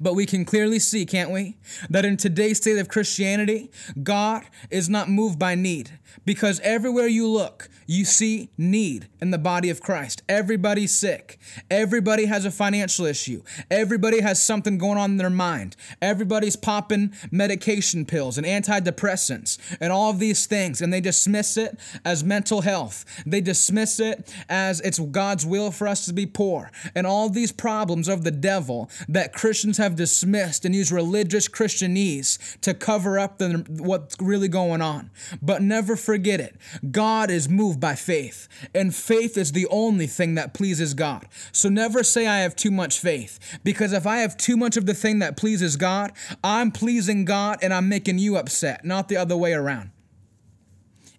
[0.00, 1.56] But we can clearly see, can't we,
[1.90, 3.70] that in today's state of Christianity,
[4.02, 5.98] God is not moved by need.
[6.24, 10.22] Because everywhere you look, you see need in the body of Christ.
[10.28, 11.38] Everybody's sick.
[11.70, 13.42] Everybody has a financial issue.
[13.70, 15.76] Everybody has something going on in their mind.
[16.02, 21.78] Everybody's popping medication pills and antidepressants and all of these things, and they dismiss it
[22.04, 23.04] as mental health.
[23.24, 26.70] They dismiss it as it's God's will for us to be poor.
[26.94, 32.60] And all these problems of the devil that Christians have dismissed and used religious Christianese
[32.60, 35.10] to cover up the, what's really going on.
[35.40, 36.56] But never forget it.
[36.90, 37.48] God is
[37.80, 41.26] by faith, and faith is the only thing that pleases God.
[41.52, 44.86] So never say I have too much faith, because if I have too much of
[44.86, 46.12] the thing that pleases God,
[46.42, 49.90] I'm pleasing God and I'm making you upset, not the other way around.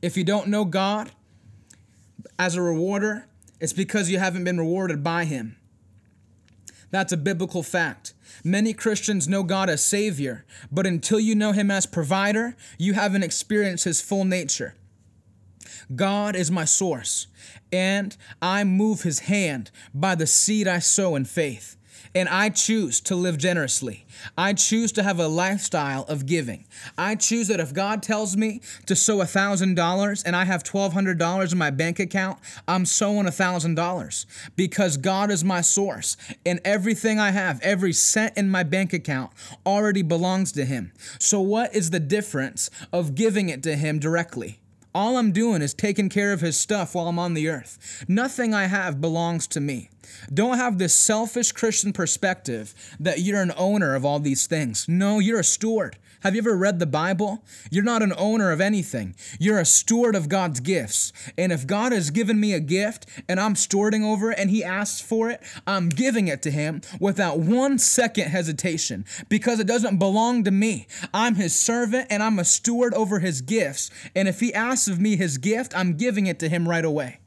[0.02, 1.12] If you don't know God
[2.38, 3.28] as a rewarder,
[3.60, 5.58] it's because you haven't been rewarded by Him.
[6.92, 8.14] That's a biblical fact.
[8.44, 13.24] Many Christians know God as Savior, but until you know Him as provider, you haven't
[13.24, 14.76] experienced His full nature.
[15.96, 17.28] God is my source,
[17.72, 21.78] and I move His hand by the seed I sow in faith.
[22.16, 24.06] And I choose to live generously.
[24.38, 26.66] I choose to have a lifestyle of giving.
[26.98, 31.58] I choose that if God tells me to sow $1,000 and I have $1,200 in
[31.58, 36.18] my bank account, I'm sowing $1,000 because God is my source.
[36.46, 39.32] And everything I have, every cent in my bank account,
[39.66, 40.94] already belongs to Him.
[41.20, 44.60] So, what is the difference of giving it to Him directly?
[44.98, 48.04] All I'm doing is taking care of his stuff while I'm on the earth.
[48.08, 49.92] Nothing I have belongs to me.
[50.34, 54.88] Don't have this selfish Christian perspective that you're an owner of all these things.
[54.90, 56.00] No, you're a steward.
[56.22, 57.44] Have you ever read the Bible?
[57.70, 59.16] You're not an owner of anything.
[59.40, 61.14] You're a steward of God's gifts.
[61.38, 64.64] And if God has given me a gift and I'm stewarding over it and He
[64.64, 70.00] asks for it, I'm giving it to Him without one second hesitation because it doesn't
[70.00, 70.88] belong to me.
[71.14, 73.92] I'm His servant and I'm a steward over His gifts.
[74.16, 77.20] And if He asks of me His gift, I'm giving it to Him right away.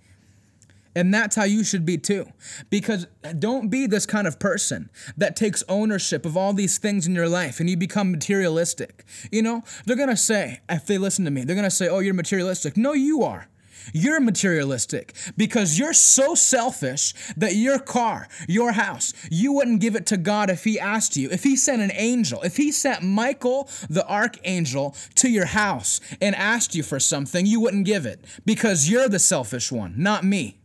[0.95, 2.27] And that's how you should be too.
[2.69, 3.07] Because
[3.39, 7.29] don't be this kind of person that takes ownership of all these things in your
[7.29, 9.05] life and you become materialistic.
[9.31, 12.15] You know, they're gonna say, if they listen to me, they're gonna say, oh, you're
[12.15, 12.77] materialistic.
[12.77, 13.49] No, you are.
[13.93, 20.07] You're materialistic because you're so selfish that your car, your house, you wouldn't give it
[20.07, 21.31] to God if He asked you.
[21.31, 26.35] If He sent an angel, if He sent Michael the archangel to your house and
[26.35, 30.60] asked you for something, you wouldn't give it because you're the selfish one, not me.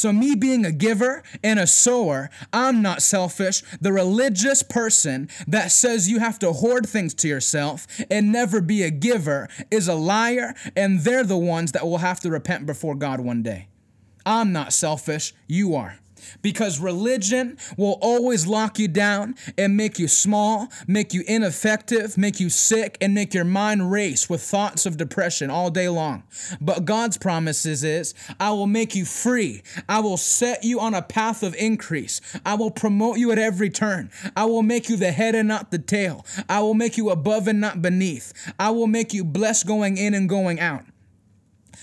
[0.00, 3.62] So, me being a giver and a sower, I'm not selfish.
[3.82, 8.82] The religious person that says you have to hoard things to yourself and never be
[8.82, 12.94] a giver is a liar, and they're the ones that will have to repent before
[12.94, 13.68] God one day.
[14.24, 15.98] I'm not selfish, you are
[16.42, 22.40] because religion will always lock you down and make you small, make you ineffective, make
[22.40, 26.22] you sick, and make your mind race with thoughts of depression all day long.
[26.60, 29.62] But God's promises is, I will make you free.
[29.88, 32.20] I will set you on a path of increase.
[32.44, 34.10] I will promote you at every turn.
[34.36, 36.24] I will make you the head and not the tail.
[36.48, 38.32] I will make you above and not beneath.
[38.58, 40.84] I will make you blessed going in and going out.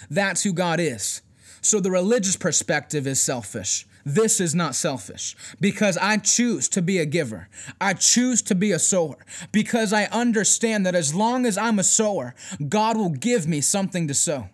[0.09, 1.21] That's who God is.
[1.61, 3.85] So the religious perspective is selfish.
[4.05, 7.49] This is not selfish because I choose to be a giver.
[7.81, 9.17] I choose to be a sower
[9.51, 12.33] because I understand that as long as I'm a sower,
[12.69, 14.47] God will give me something to sow.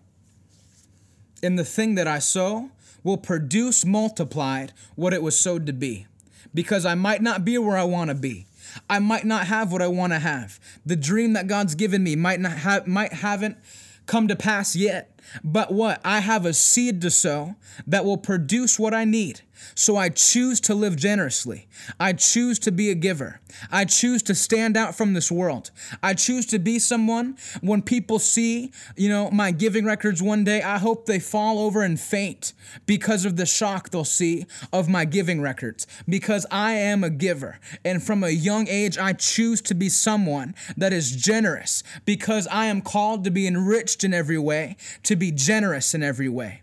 [1.44, 2.72] And the thing that I sow
[3.04, 6.08] will produce multiplied what it was sowed to be
[6.54, 8.48] because I might not be where I want to be.
[8.90, 10.60] I might not have what I want to have.
[10.86, 13.58] The dream that God's given me might not have might haven't
[14.06, 15.13] come to pass yet.
[15.44, 16.02] But what?
[16.04, 17.56] I have a seed to sow
[17.88, 19.42] that will produce what I need.
[19.76, 21.68] So I choose to live generously.
[22.00, 23.42] I choose to be a giver.
[23.72, 25.72] I choose to stand out from this world.
[26.02, 30.62] I choose to be someone when people see, you know, my giving records one day,
[30.62, 32.54] I hope they fall over and faint
[32.86, 37.60] because of the shock they'll see of my giving records because I am a giver.
[37.84, 42.66] And from a young age, I choose to be someone that is generous because I
[42.66, 46.62] am called to be enriched in every way, to be generous in every way.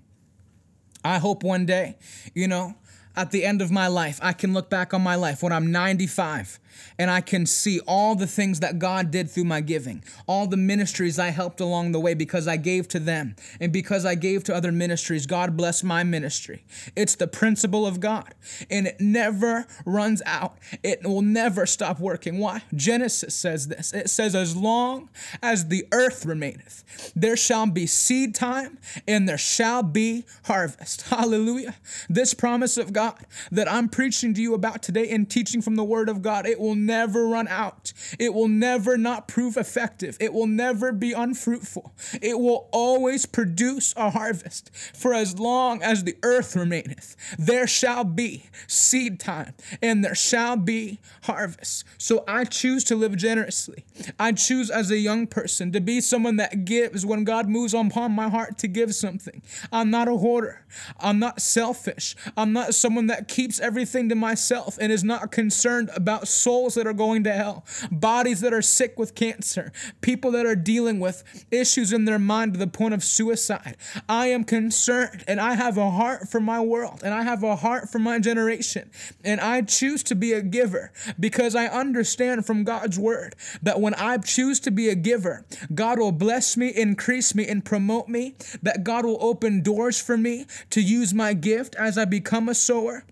[1.02, 1.96] I hope one day,
[2.34, 2.74] you know,
[3.16, 5.70] at the end of my life, I can look back on my life when I'm
[5.70, 6.58] 95
[6.98, 10.56] and I can see all the things that God did through my giving, all the
[10.56, 13.36] ministries I helped along the way because I gave to them.
[13.60, 16.64] And because I gave to other ministries, God bless my ministry.
[16.96, 18.34] It's the principle of God,
[18.70, 20.56] and it never runs out.
[20.82, 22.38] It will never stop working.
[22.38, 22.62] Why?
[22.74, 25.08] Genesis says this it says, As long
[25.42, 31.02] as the earth remaineth, there shall be seed time and there shall be harvest.
[31.08, 31.74] Hallelujah.
[32.08, 35.84] This promise of God that I'm preaching to you about today and teaching from the
[35.84, 37.92] Word of God, it will never run out.
[38.18, 40.16] It will never not prove effective.
[40.20, 41.92] It will never be unfruitful.
[42.20, 44.70] It will always produce a harvest.
[44.94, 50.56] For as long as the earth remaineth, there shall be seed time and there shall
[50.56, 51.84] be harvest.
[51.98, 53.84] So I choose to live generously.
[54.18, 58.12] I choose as a young person to be someone that gives when God moves upon
[58.12, 59.42] my heart to give something.
[59.72, 60.64] I'm not a hoarder.
[60.98, 62.16] I'm not selfish.
[62.36, 66.84] I'm not someone that keeps everything to myself and is not concerned about souls that
[66.84, 69.70] are going to hell, bodies that are sick with cancer,
[70.00, 71.22] people that are dealing with
[71.52, 73.76] issues in their mind to the point of suicide.
[74.08, 77.54] I am concerned and I have a heart for my world and I have a
[77.54, 78.90] heart for my generation.
[79.22, 80.90] And I choose to be a giver
[81.20, 86.00] because I understand from God's word that when I choose to be a giver, God
[86.00, 90.46] will bless me, increase me, and promote me, that God will open doors for me
[90.70, 93.04] to use my gift as I become a sower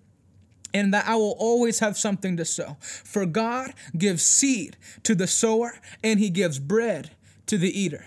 [0.75, 2.77] and that I will always have something to sow.
[2.81, 7.11] For God gives seed to the sower, and He gives bread
[7.47, 8.07] to the eater.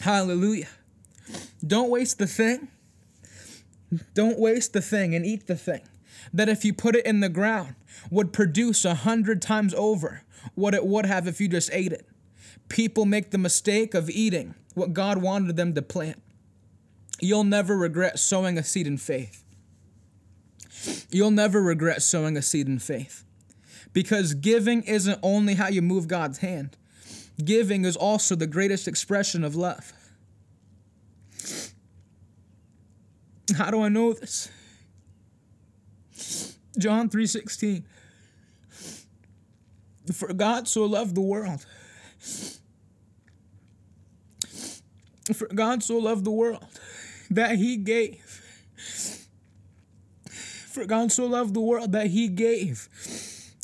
[0.00, 0.68] Hallelujah.
[1.64, 2.68] Don't waste the thing.
[4.14, 5.82] Don't waste the thing and eat the thing.
[6.32, 7.74] that if you put it in the ground
[8.10, 10.22] would produce a hundred times over
[10.54, 12.06] what it would have if you just ate it.
[12.68, 16.22] People make the mistake of eating what God wanted them to plant.
[17.20, 19.41] You'll never regret sowing a seed in faith.
[21.10, 23.24] You'll never regret sowing a seed in faith.
[23.92, 26.76] Because giving isn't only how you move God's hand,
[27.44, 29.92] giving is also the greatest expression of love.
[33.56, 34.48] How do I know this?
[36.78, 37.84] John 3:16
[40.12, 41.66] For God so loved the world
[45.34, 46.64] For God so loved the world
[47.30, 48.42] that he gave
[50.72, 52.88] For God so loved the world that he gave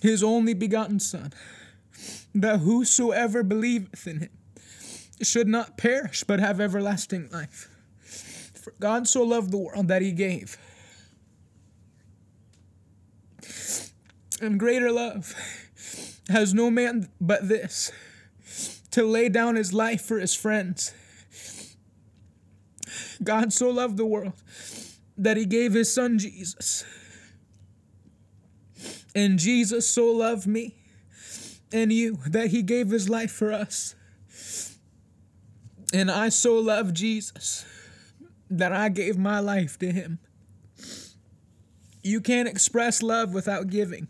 [0.02, 1.32] his only begotten son
[2.34, 4.30] that whosoever believeth in him
[5.22, 7.68] should not perish but have everlasting life.
[8.54, 10.58] For God so loved the world that he gave.
[14.40, 15.34] And greater love
[16.28, 17.90] has no man but this
[18.90, 20.92] to lay down his life for his friends.
[23.22, 24.34] God so loved the world
[25.16, 26.84] that he gave his son Jesus.
[29.18, 30.76] And Jesus so loved me
[31.72, 33.96] and you that he gave his life for us.
[35.92, 37.66] And I so love Jesus
[38.48, 40.20] that I gave my life to him.
[42.00, 44.06] You can't express love without giving.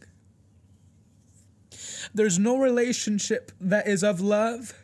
[2.12, 4.74] There's no relationship that is of love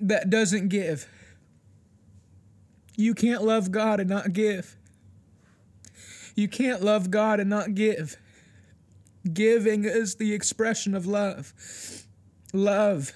[0.00, 1.06] that doesn't give.
[2.96, 4.78] You can't love God and not give.
[6.34, 8.16] You can't love God and not give.
[9.32, 11.52] Giving is the expression of love.
[12.52, 13.12] Love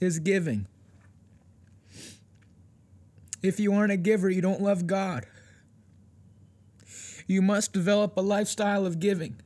[0.00, 0.66] is giving.
[3.42, 5.26] If you aren't a giver, you don't love God.
[7.26, 9.40] You must develop a lifestyle of giving.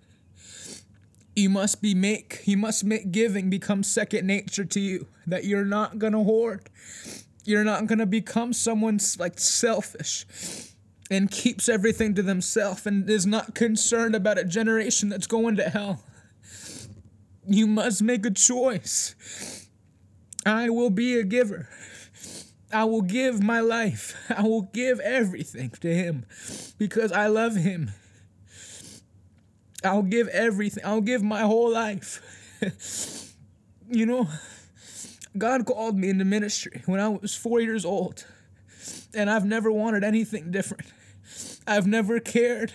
[1.34, 5.06] You must be make you must make giving become second nature to you.
[5.26, 6.68] That you're not gonna hoard.
[7.44, 10.26] You're not gonna become someone like selfish
[11.10, 15.68] and keeps everything to themselves and is not concerned about a generation that's going to
[15.68, 16.02] hell.
[17.46, 19.66] You must make a choice.
[20.44, 21.68] I will be a giver.
[22.72, 24.16] I will give my life.
[24.36, 26.26] I will give everything to Him
[26.78, 27.92] because I love Him.
[29.84, 30.84] I'll give everything.
[30.84, 32.20] I'll give my whole life.
[33.90, 34.28] you know,
[35.38, 38.24] God called me into ministry when I was four years old,
[39.14, 40.86] and I've never wanted anything different.
[41.66, 42.72] I've never cared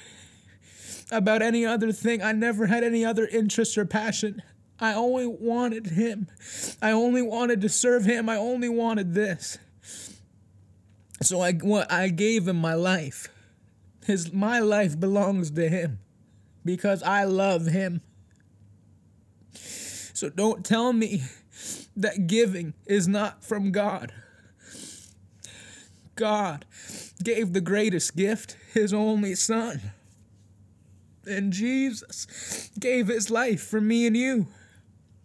[1.11, 2.21] about any other thing.
[2.21, 4.41] I never had any other interest or passion.
[4.79, 6.27] I only wanted Him.
[6.81, 8.27] I only wanted to serve Him.
[8.27, 9.57] I only wanted this.
[11.21, 11.53] So I,
[11.89, 13.27] I gave Him my life.
[14.05, 15.99] His, my life belongs to Him
[16.65, 18.01] because I love Him.
[19.53, 21.23] So don't tell me
[21.95, 24.13] that giving is not from God.
[26.15, 26.65] God
[27.21, 29.81] gave the greatest gift, his only son.
[31.25, 34.47] And Jesus gave his life for me and you.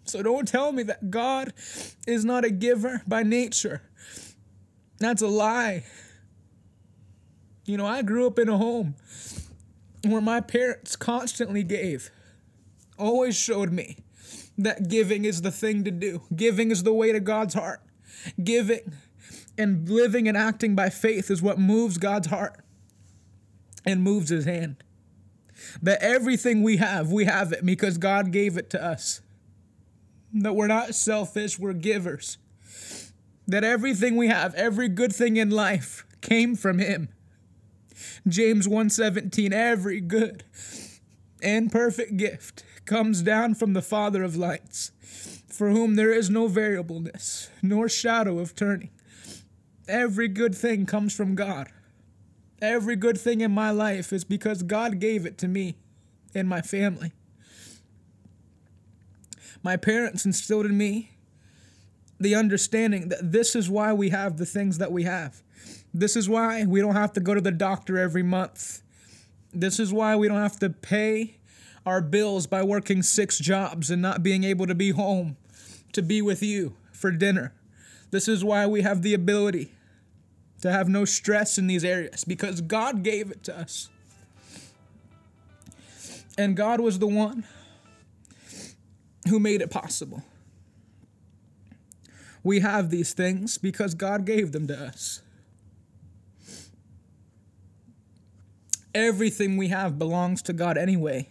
[0.04, 1.52] So don't tell me that God
[2.06, 3.82] is not a giver by nature.
[4.98, 5.84] That's a lie.
[7.64, 8.94] You know, I grew up in a home
[10.04, 12.10] where my parents constantly gave,
[12.98, 13.96] always showed me
[14.58, 16.22] that giving is the thing to do.
[16.34, 17.80] Giving is the way to God's heart.
[18.42, 18.92] Giving
[19.58, 22.60] and living and acting by faith is what moves God's heart
[23.84, 24.82] and moves his hand.
[25.80, 29.20] That everything we have, we have it because God gave it to us.
[30.32, 32.38] That we're not selfish, we're givers.
[33.46, 37.08] That everything we have, every good thing in life came from him.
[38.28, 40.44] James 1:17 every good
[41.42, 44.92] and perfect gift comes down from the Father of lights,
[45.48, 48.90] for whom there is no variableness nor shadow of turning.
[49.88, 51.68] Every good thing comes from God.
[52.60, 55.76] Every good thing in my life is because God gave it to me
[56.34, 57.12] and my family.
[59.62, 61.10] My parents instilled in me
[62.18, 65.42] the understanding that this is why we have the things that we have.
[65.92, 68.82] This is why we don't have to go to the doctor every month.
[69.52, 71.36] This is why we don't have to pay
[71.84, 75.36] our bills by working six jobs and not being able to be home
[75.92, 77.54] to be with you for dinner.
[78.10, 79.72] This is why we have the ability
[80.62, 83.88] to have no stress in these areas because God gave it to us.
[86.38, 87.44] And God was the one
[89.28, 90.22] who made it possible.
[92.42, 95.22] We have these things because God gave them to us.
[98.94, 101.28] Everything we have belongs to God anyway.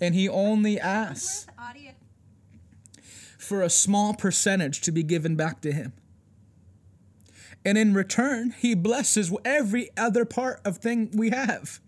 [0.00, 1.46] And He only asks
[3.38, 5.92] for a small percentage to be given back to Him.
[7.68, 11.80] And in return, He blesses every other part of thing we have.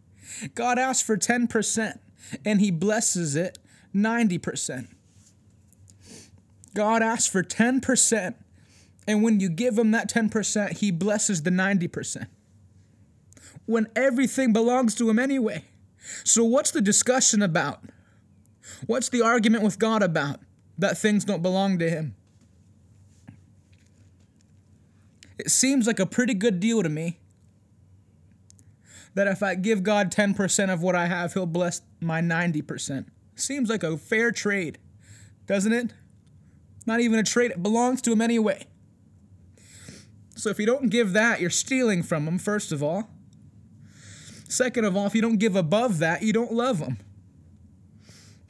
[0.54, 1.98] God asks for 10%,
[2.44, 3.58] and He blesses it
[3.94, 4.88] 90%.
[6.74, 8.34] God asks for 10%,
[9.08, 12.26] and when you give Him that 10%, He blesses the 90%.
[13.64, 15.64] When everything belongs to Him anyway.
[16.24, 17.82] So, what's the discussion about?
[18.86, 20.40] What's the argument with God about?
[20.76, 22.16] That things don't belong to Him.
[25.40, 27.18] It seems like a pretty good deal to me
[29.14, 33.06] that if I give God 10% of what I have, He'll bless my 90%.
[33.34, 34.78] Seems like a fair trade,
[35.46, 35.94] doesn't it?
[36.84, 38.66] Not even a trade, it belongs to Him anyway.
[40.36, 43.08] So if you don't give that, you're stealing from Him, first of all.
[44.46, 46.98] Second of all, if you don't give above that, you don't love Him.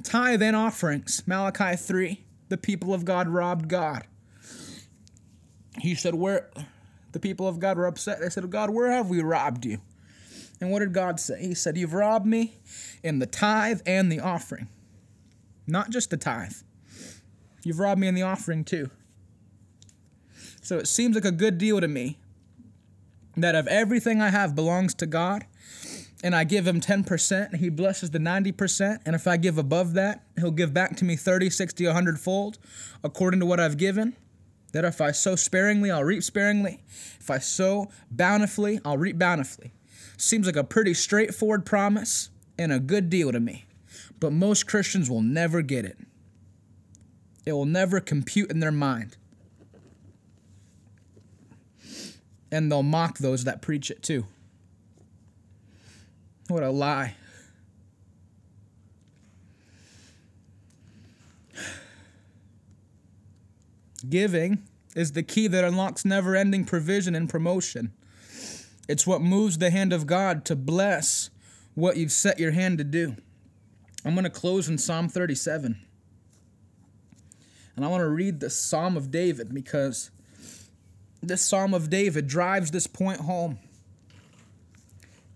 [0.02, 4.08] Tithe and offerings, Malachi 3, the people of God robbed God.
[5.78, 6.50] He said, Where
[7.12, 8.20] the people of God were upset.
[8.20, 9.80] They said, God, where have we robbed you?
[10.60, 11.40] And what did God say?
[11.40, 12.58] He said, You've robbed me
[13.02, 14.68] in the tithe and the offering.
[15.66, 16.56] Not just the tithe.
[17.62, 18.90] You've robbed me in the offering too.
[20.62, 22.18] So it seems like a good deal to me
[23.36, 25.46] that of everything I have belongs to God
[26.22, 29.94] and I give him 10% and he blesses the 90%, and if I give above
[29.94, 32.58] that, he'll give back to me 30, 60, 100 fold
[33.02, 34.16] according to what I've given.
[34.72, 36.82] That if I sow sparingly, I'll reap sparingly.
[37.18, 39.72] If I sow bountifully, I'll reap bountifully.
[40.16, 43.66] Seems like a pretty straightforward promise and a good deal to me.
[44.20, 45.98] But most Christians will never get it.
[47.46, 49.16] It will never compute in their mind.
[52.52, 54.26] And they'll mock those that preach it too.
[56.48, 57.14] What a lie.
[64.08, 67.92] Giving is the key that unlocks never ending provision and promotion.
[68.88, 71.30] It's what moves the hand of God to bless
[71.74, 73.16] what you've set your hand to do.
[74.04, 75.78] I'm going to close in Psalm 37.
[77.76, 80.10] And I want to read the Psalm of David because
[81.22, 83.58] this Psalm of David drives this point home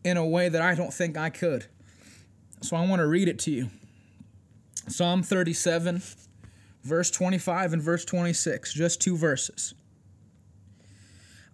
[0.02, 1.66] in a way that I don't think I could.
[2.60, 3.70] So I want to read it to you.
[4.88, 6.02] Psalm 37,
[6.84, 9.74] verse 25 and verse 26, just two verses.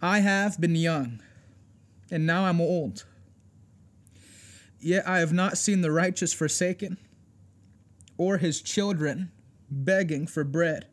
[0.03, 1.21] I have been young
[2.11, 3.05] and now I'm old.
[4.81, 6.97] Yet I have not seen the righteous forsaken,
[8.17, 9.31] or his children
[9.71, 10.87] begging for bread.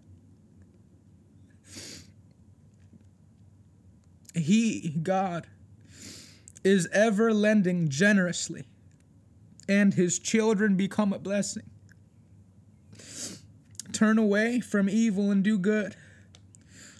[4.35, 5.47] He, God,
[6.63, 8.65] is ever lending generously,
[9.67, 11.69] and his children become a blessing.
[13.97, 15.95] Turn away from evil and do good,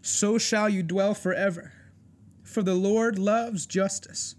[0.02, 1.74] so shall you dwell forever
[2.58, 4.34] for the Lord loves justice.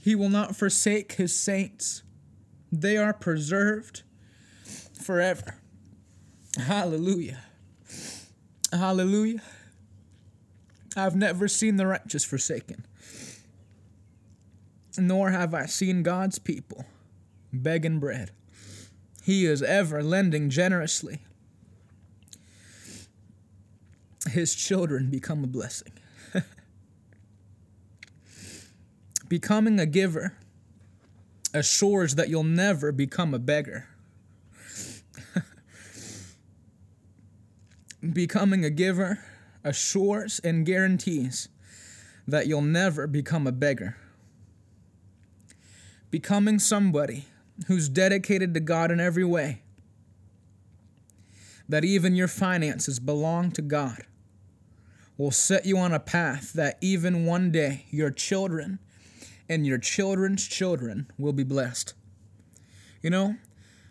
[0.00, 2.02] He will not forsake his saints,
[2.72, 4.04] they are preserved
[4.98, 5.56] forever.
[6.56, 7.42] Hallelujah.
[8.72, 9.42] Hallelujah.
[10.96, 12.86] I've never seen the righteous forsaken,
[14.96, 16.86] nor have I seen God's people
[17.52, 18.30] begging bread.
[19.22, 21.20] He is ever lending generously.
[24.28, 25.92] His children become a blessing.
[29.28, 30.34] Becoming a giver
[31.54, 33.88] assures that you'll never become a beggar.
[38.12, 39.18] Becoming a giver
[39.64, 41.48] assures and guarantees
[42.26, 43.96] that you'll never become a beggar.
[46.10, 47.26] Becoming somebody
[47.66, 49.62] who's dedicated to God in every way,
[51.68, 54.02] that even your finances belong to God,
[55.20, 58.78] will set you on a path that even one day your children
[59.50, 61.92] and your children's children will be blessed.
[63.02, 63.36] You know,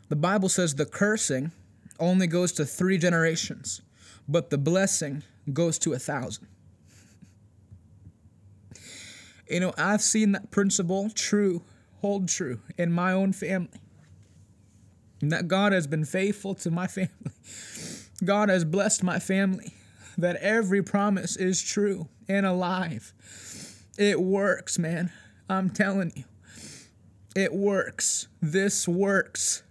[0.09, 1.51] the Bible says the cursing
[1.99, 3.83] only goes to three generations,
[4.27, 5.21] but the blessing
[5.53, 6.47] goes to a thousand.
[9.47, 11.61] You know, I've seen that principle true,
[12.01, 13.79] hold true in my own family.
[15.21, 17.11] And that God has been faithful to my family.
[18.25, 19.75] God has blessed my family.
[20.19, 23.13] That every promise is true and alive.
[23.97, 25.11] It works, man.
[25.49, 26.25] I'm telling you,
[27.35, 28.27] it works.
[28.41, 29.63] This works.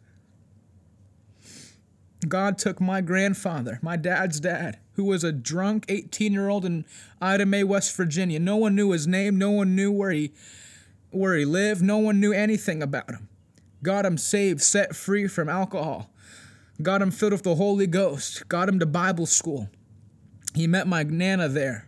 [2.26, 6.84] God took my grandfather, my dad's dad, who was a drunk 18 year old in
[7.22, 8.40] Idamay, West Virginia.
[8.40, 10.32] No one knew his name, no one knew where he
[11.11, 11.82] where he lived.
[11.82, 13.28] No one knew anything about him.
[13.82, 16.11] Got him saved, set free from alcohol.
[16.82, 18.49] Got him filled with the Holy Ghost.
[18.49, 19.68] Got him to Bible school.
[20.59, 21.86] He met my Nana there.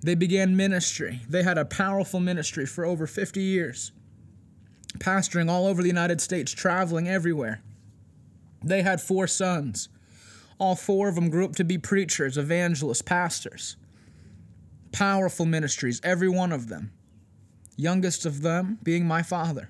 [0.00, 1.20] They began ministry.
[1.28, 3.92] They had a powerful ministry for over 50 years,
[4.96, 7.60] pastoring all over the United States, traveling everywhere.
[8.64, 9.90] They had four sons.
[10.58, 13.76] All four of them grew up to be preachers, evangelists, pastors.
[14.90, 16.92] Powerful ministries, every one of them.
[17.76, 19.68] Youngest of them being my father.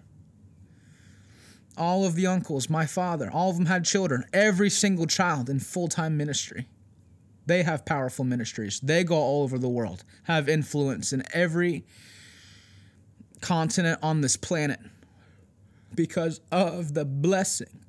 [1.77, 5.59] All of the uncles, my father, all of them had children, every single child in
[5.59, 6.69] full time ministry.
[7.49, 8.79] They have powerful ministries.
[8.81, 11.87] They go all over the world, have influence in every
[13.41, 14.79] continent on this planet
[15.95, 17.85] because of the blessing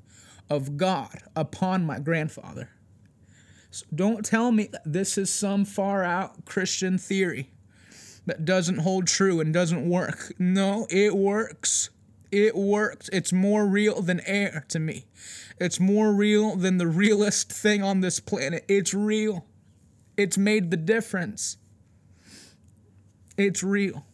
[0.49, 2.69] of God upon my grandfather.
[3.69, 7.49] So don't tell me this is some far out Christian theory
[8.27, 10.31] that doesn't hold true and doesn't work.
[10.39, 11.89] No, it works.
[12.31, 13.09] It works.
[13.11, 15.05] It's more real than air to me.
[15.59, 18.65] It's more real than the realest thing on this planet.
[18.67, 19.45] It's real.
[20.15, 21.57] It's made the difference.
[23.37, 24.05] It's real.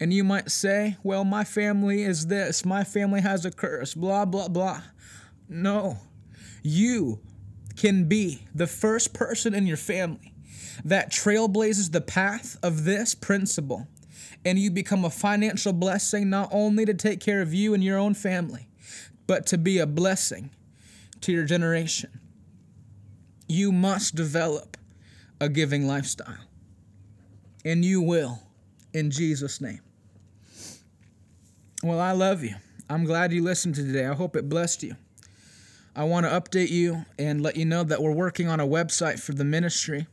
[0.00, 4.24] And you might say, well, my family is this, my family has a curse, blah,
[4.24, 4.82] blah, blah.
[5.48, 5.98] No.
[6.62, 7.20] You
[7.76, 10.34] can be the first person in your family
[10.84, 13.86] that trailblazes the path of this principle.
[14.44, 17.98] And you become a financial blessing not only to take care of you and your
[17.98, 18.68] own family,
[19.26, 20.50] but to be a blessing
[21.20, 22.20] to your generation
[23.50, 24.76] you must develop
[25.40, 26.38] a giving lifestyle.
[27.64, 28.38] And you will,
[28.94, 29.80] in Jesus' name.
[31.82, 32.54] Well, I love you.
[32.88, 34.06] I'm glad you listened to today.
[34.06, 34.94] I hope it blessed you.
[35.96, 39.18] I want to update you and let you know that we're working on a website
[39.18, 40.06] for the ministry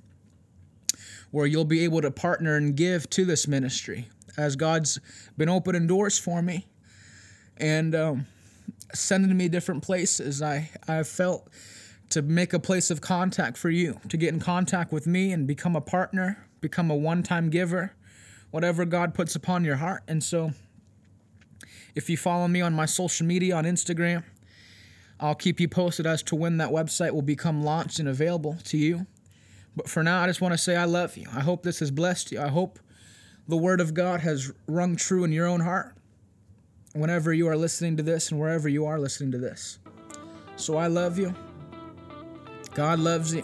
[1.30, 5.00] where you'll be able to partner and give to this ministry as God's
[5.38, 6.68] been opening doors for me
[7.58, 8.28] and um,
[8.94, 10.42] sending me different places.
[10.42, 11.50] I, I felt
[12.10, 15.48] to make a place of contact for you, to get in contact with me and
[15.48, 17.94] become a partner, become a one time giver,
[18.52, 20.04] whatever God puts upon your heart.
[20.08, 20.52] And so,
[21.96, 24.24] if you follow me on my social media on Instagram,
[25.20, 28.78] I'll keep you posted as to when that website will become launched and available to
[28.78, 29.08] you.
[29.76, 31.28] But for now, I just want to say I love you.
[31.34, 32.40] I hope this has blessed you.
[32.40, 32.80] I hope
[33.48, 35.96] the Word of God has rung true in your own heart
[36.94, 39.80] whenever you are listening to this and wherever you are listening to this.
[40.56, 41.34] So I love you.
[42.74, 43.44] God loves you,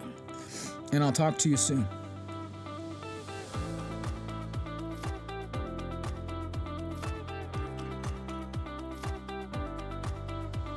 [0.92, 1.88] and I'll talk to you soon.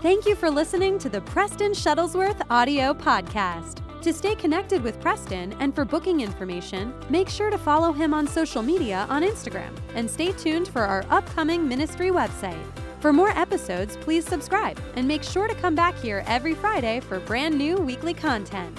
[0.03, 3.86] Thank you for listening to the Preston Shuttlesworth audio podcast.
[4.07, 8.29] To stay connected with Preston and for booking information, make sure to follow him on
[8.29, 12.65] social media on Instagram and stay tuned for our upcoming ministry website.
[13.01, 17.19] For more episodes, please subscribe and make sure to come back here every Friday for
[17.19, 18.79] brand new weekly content.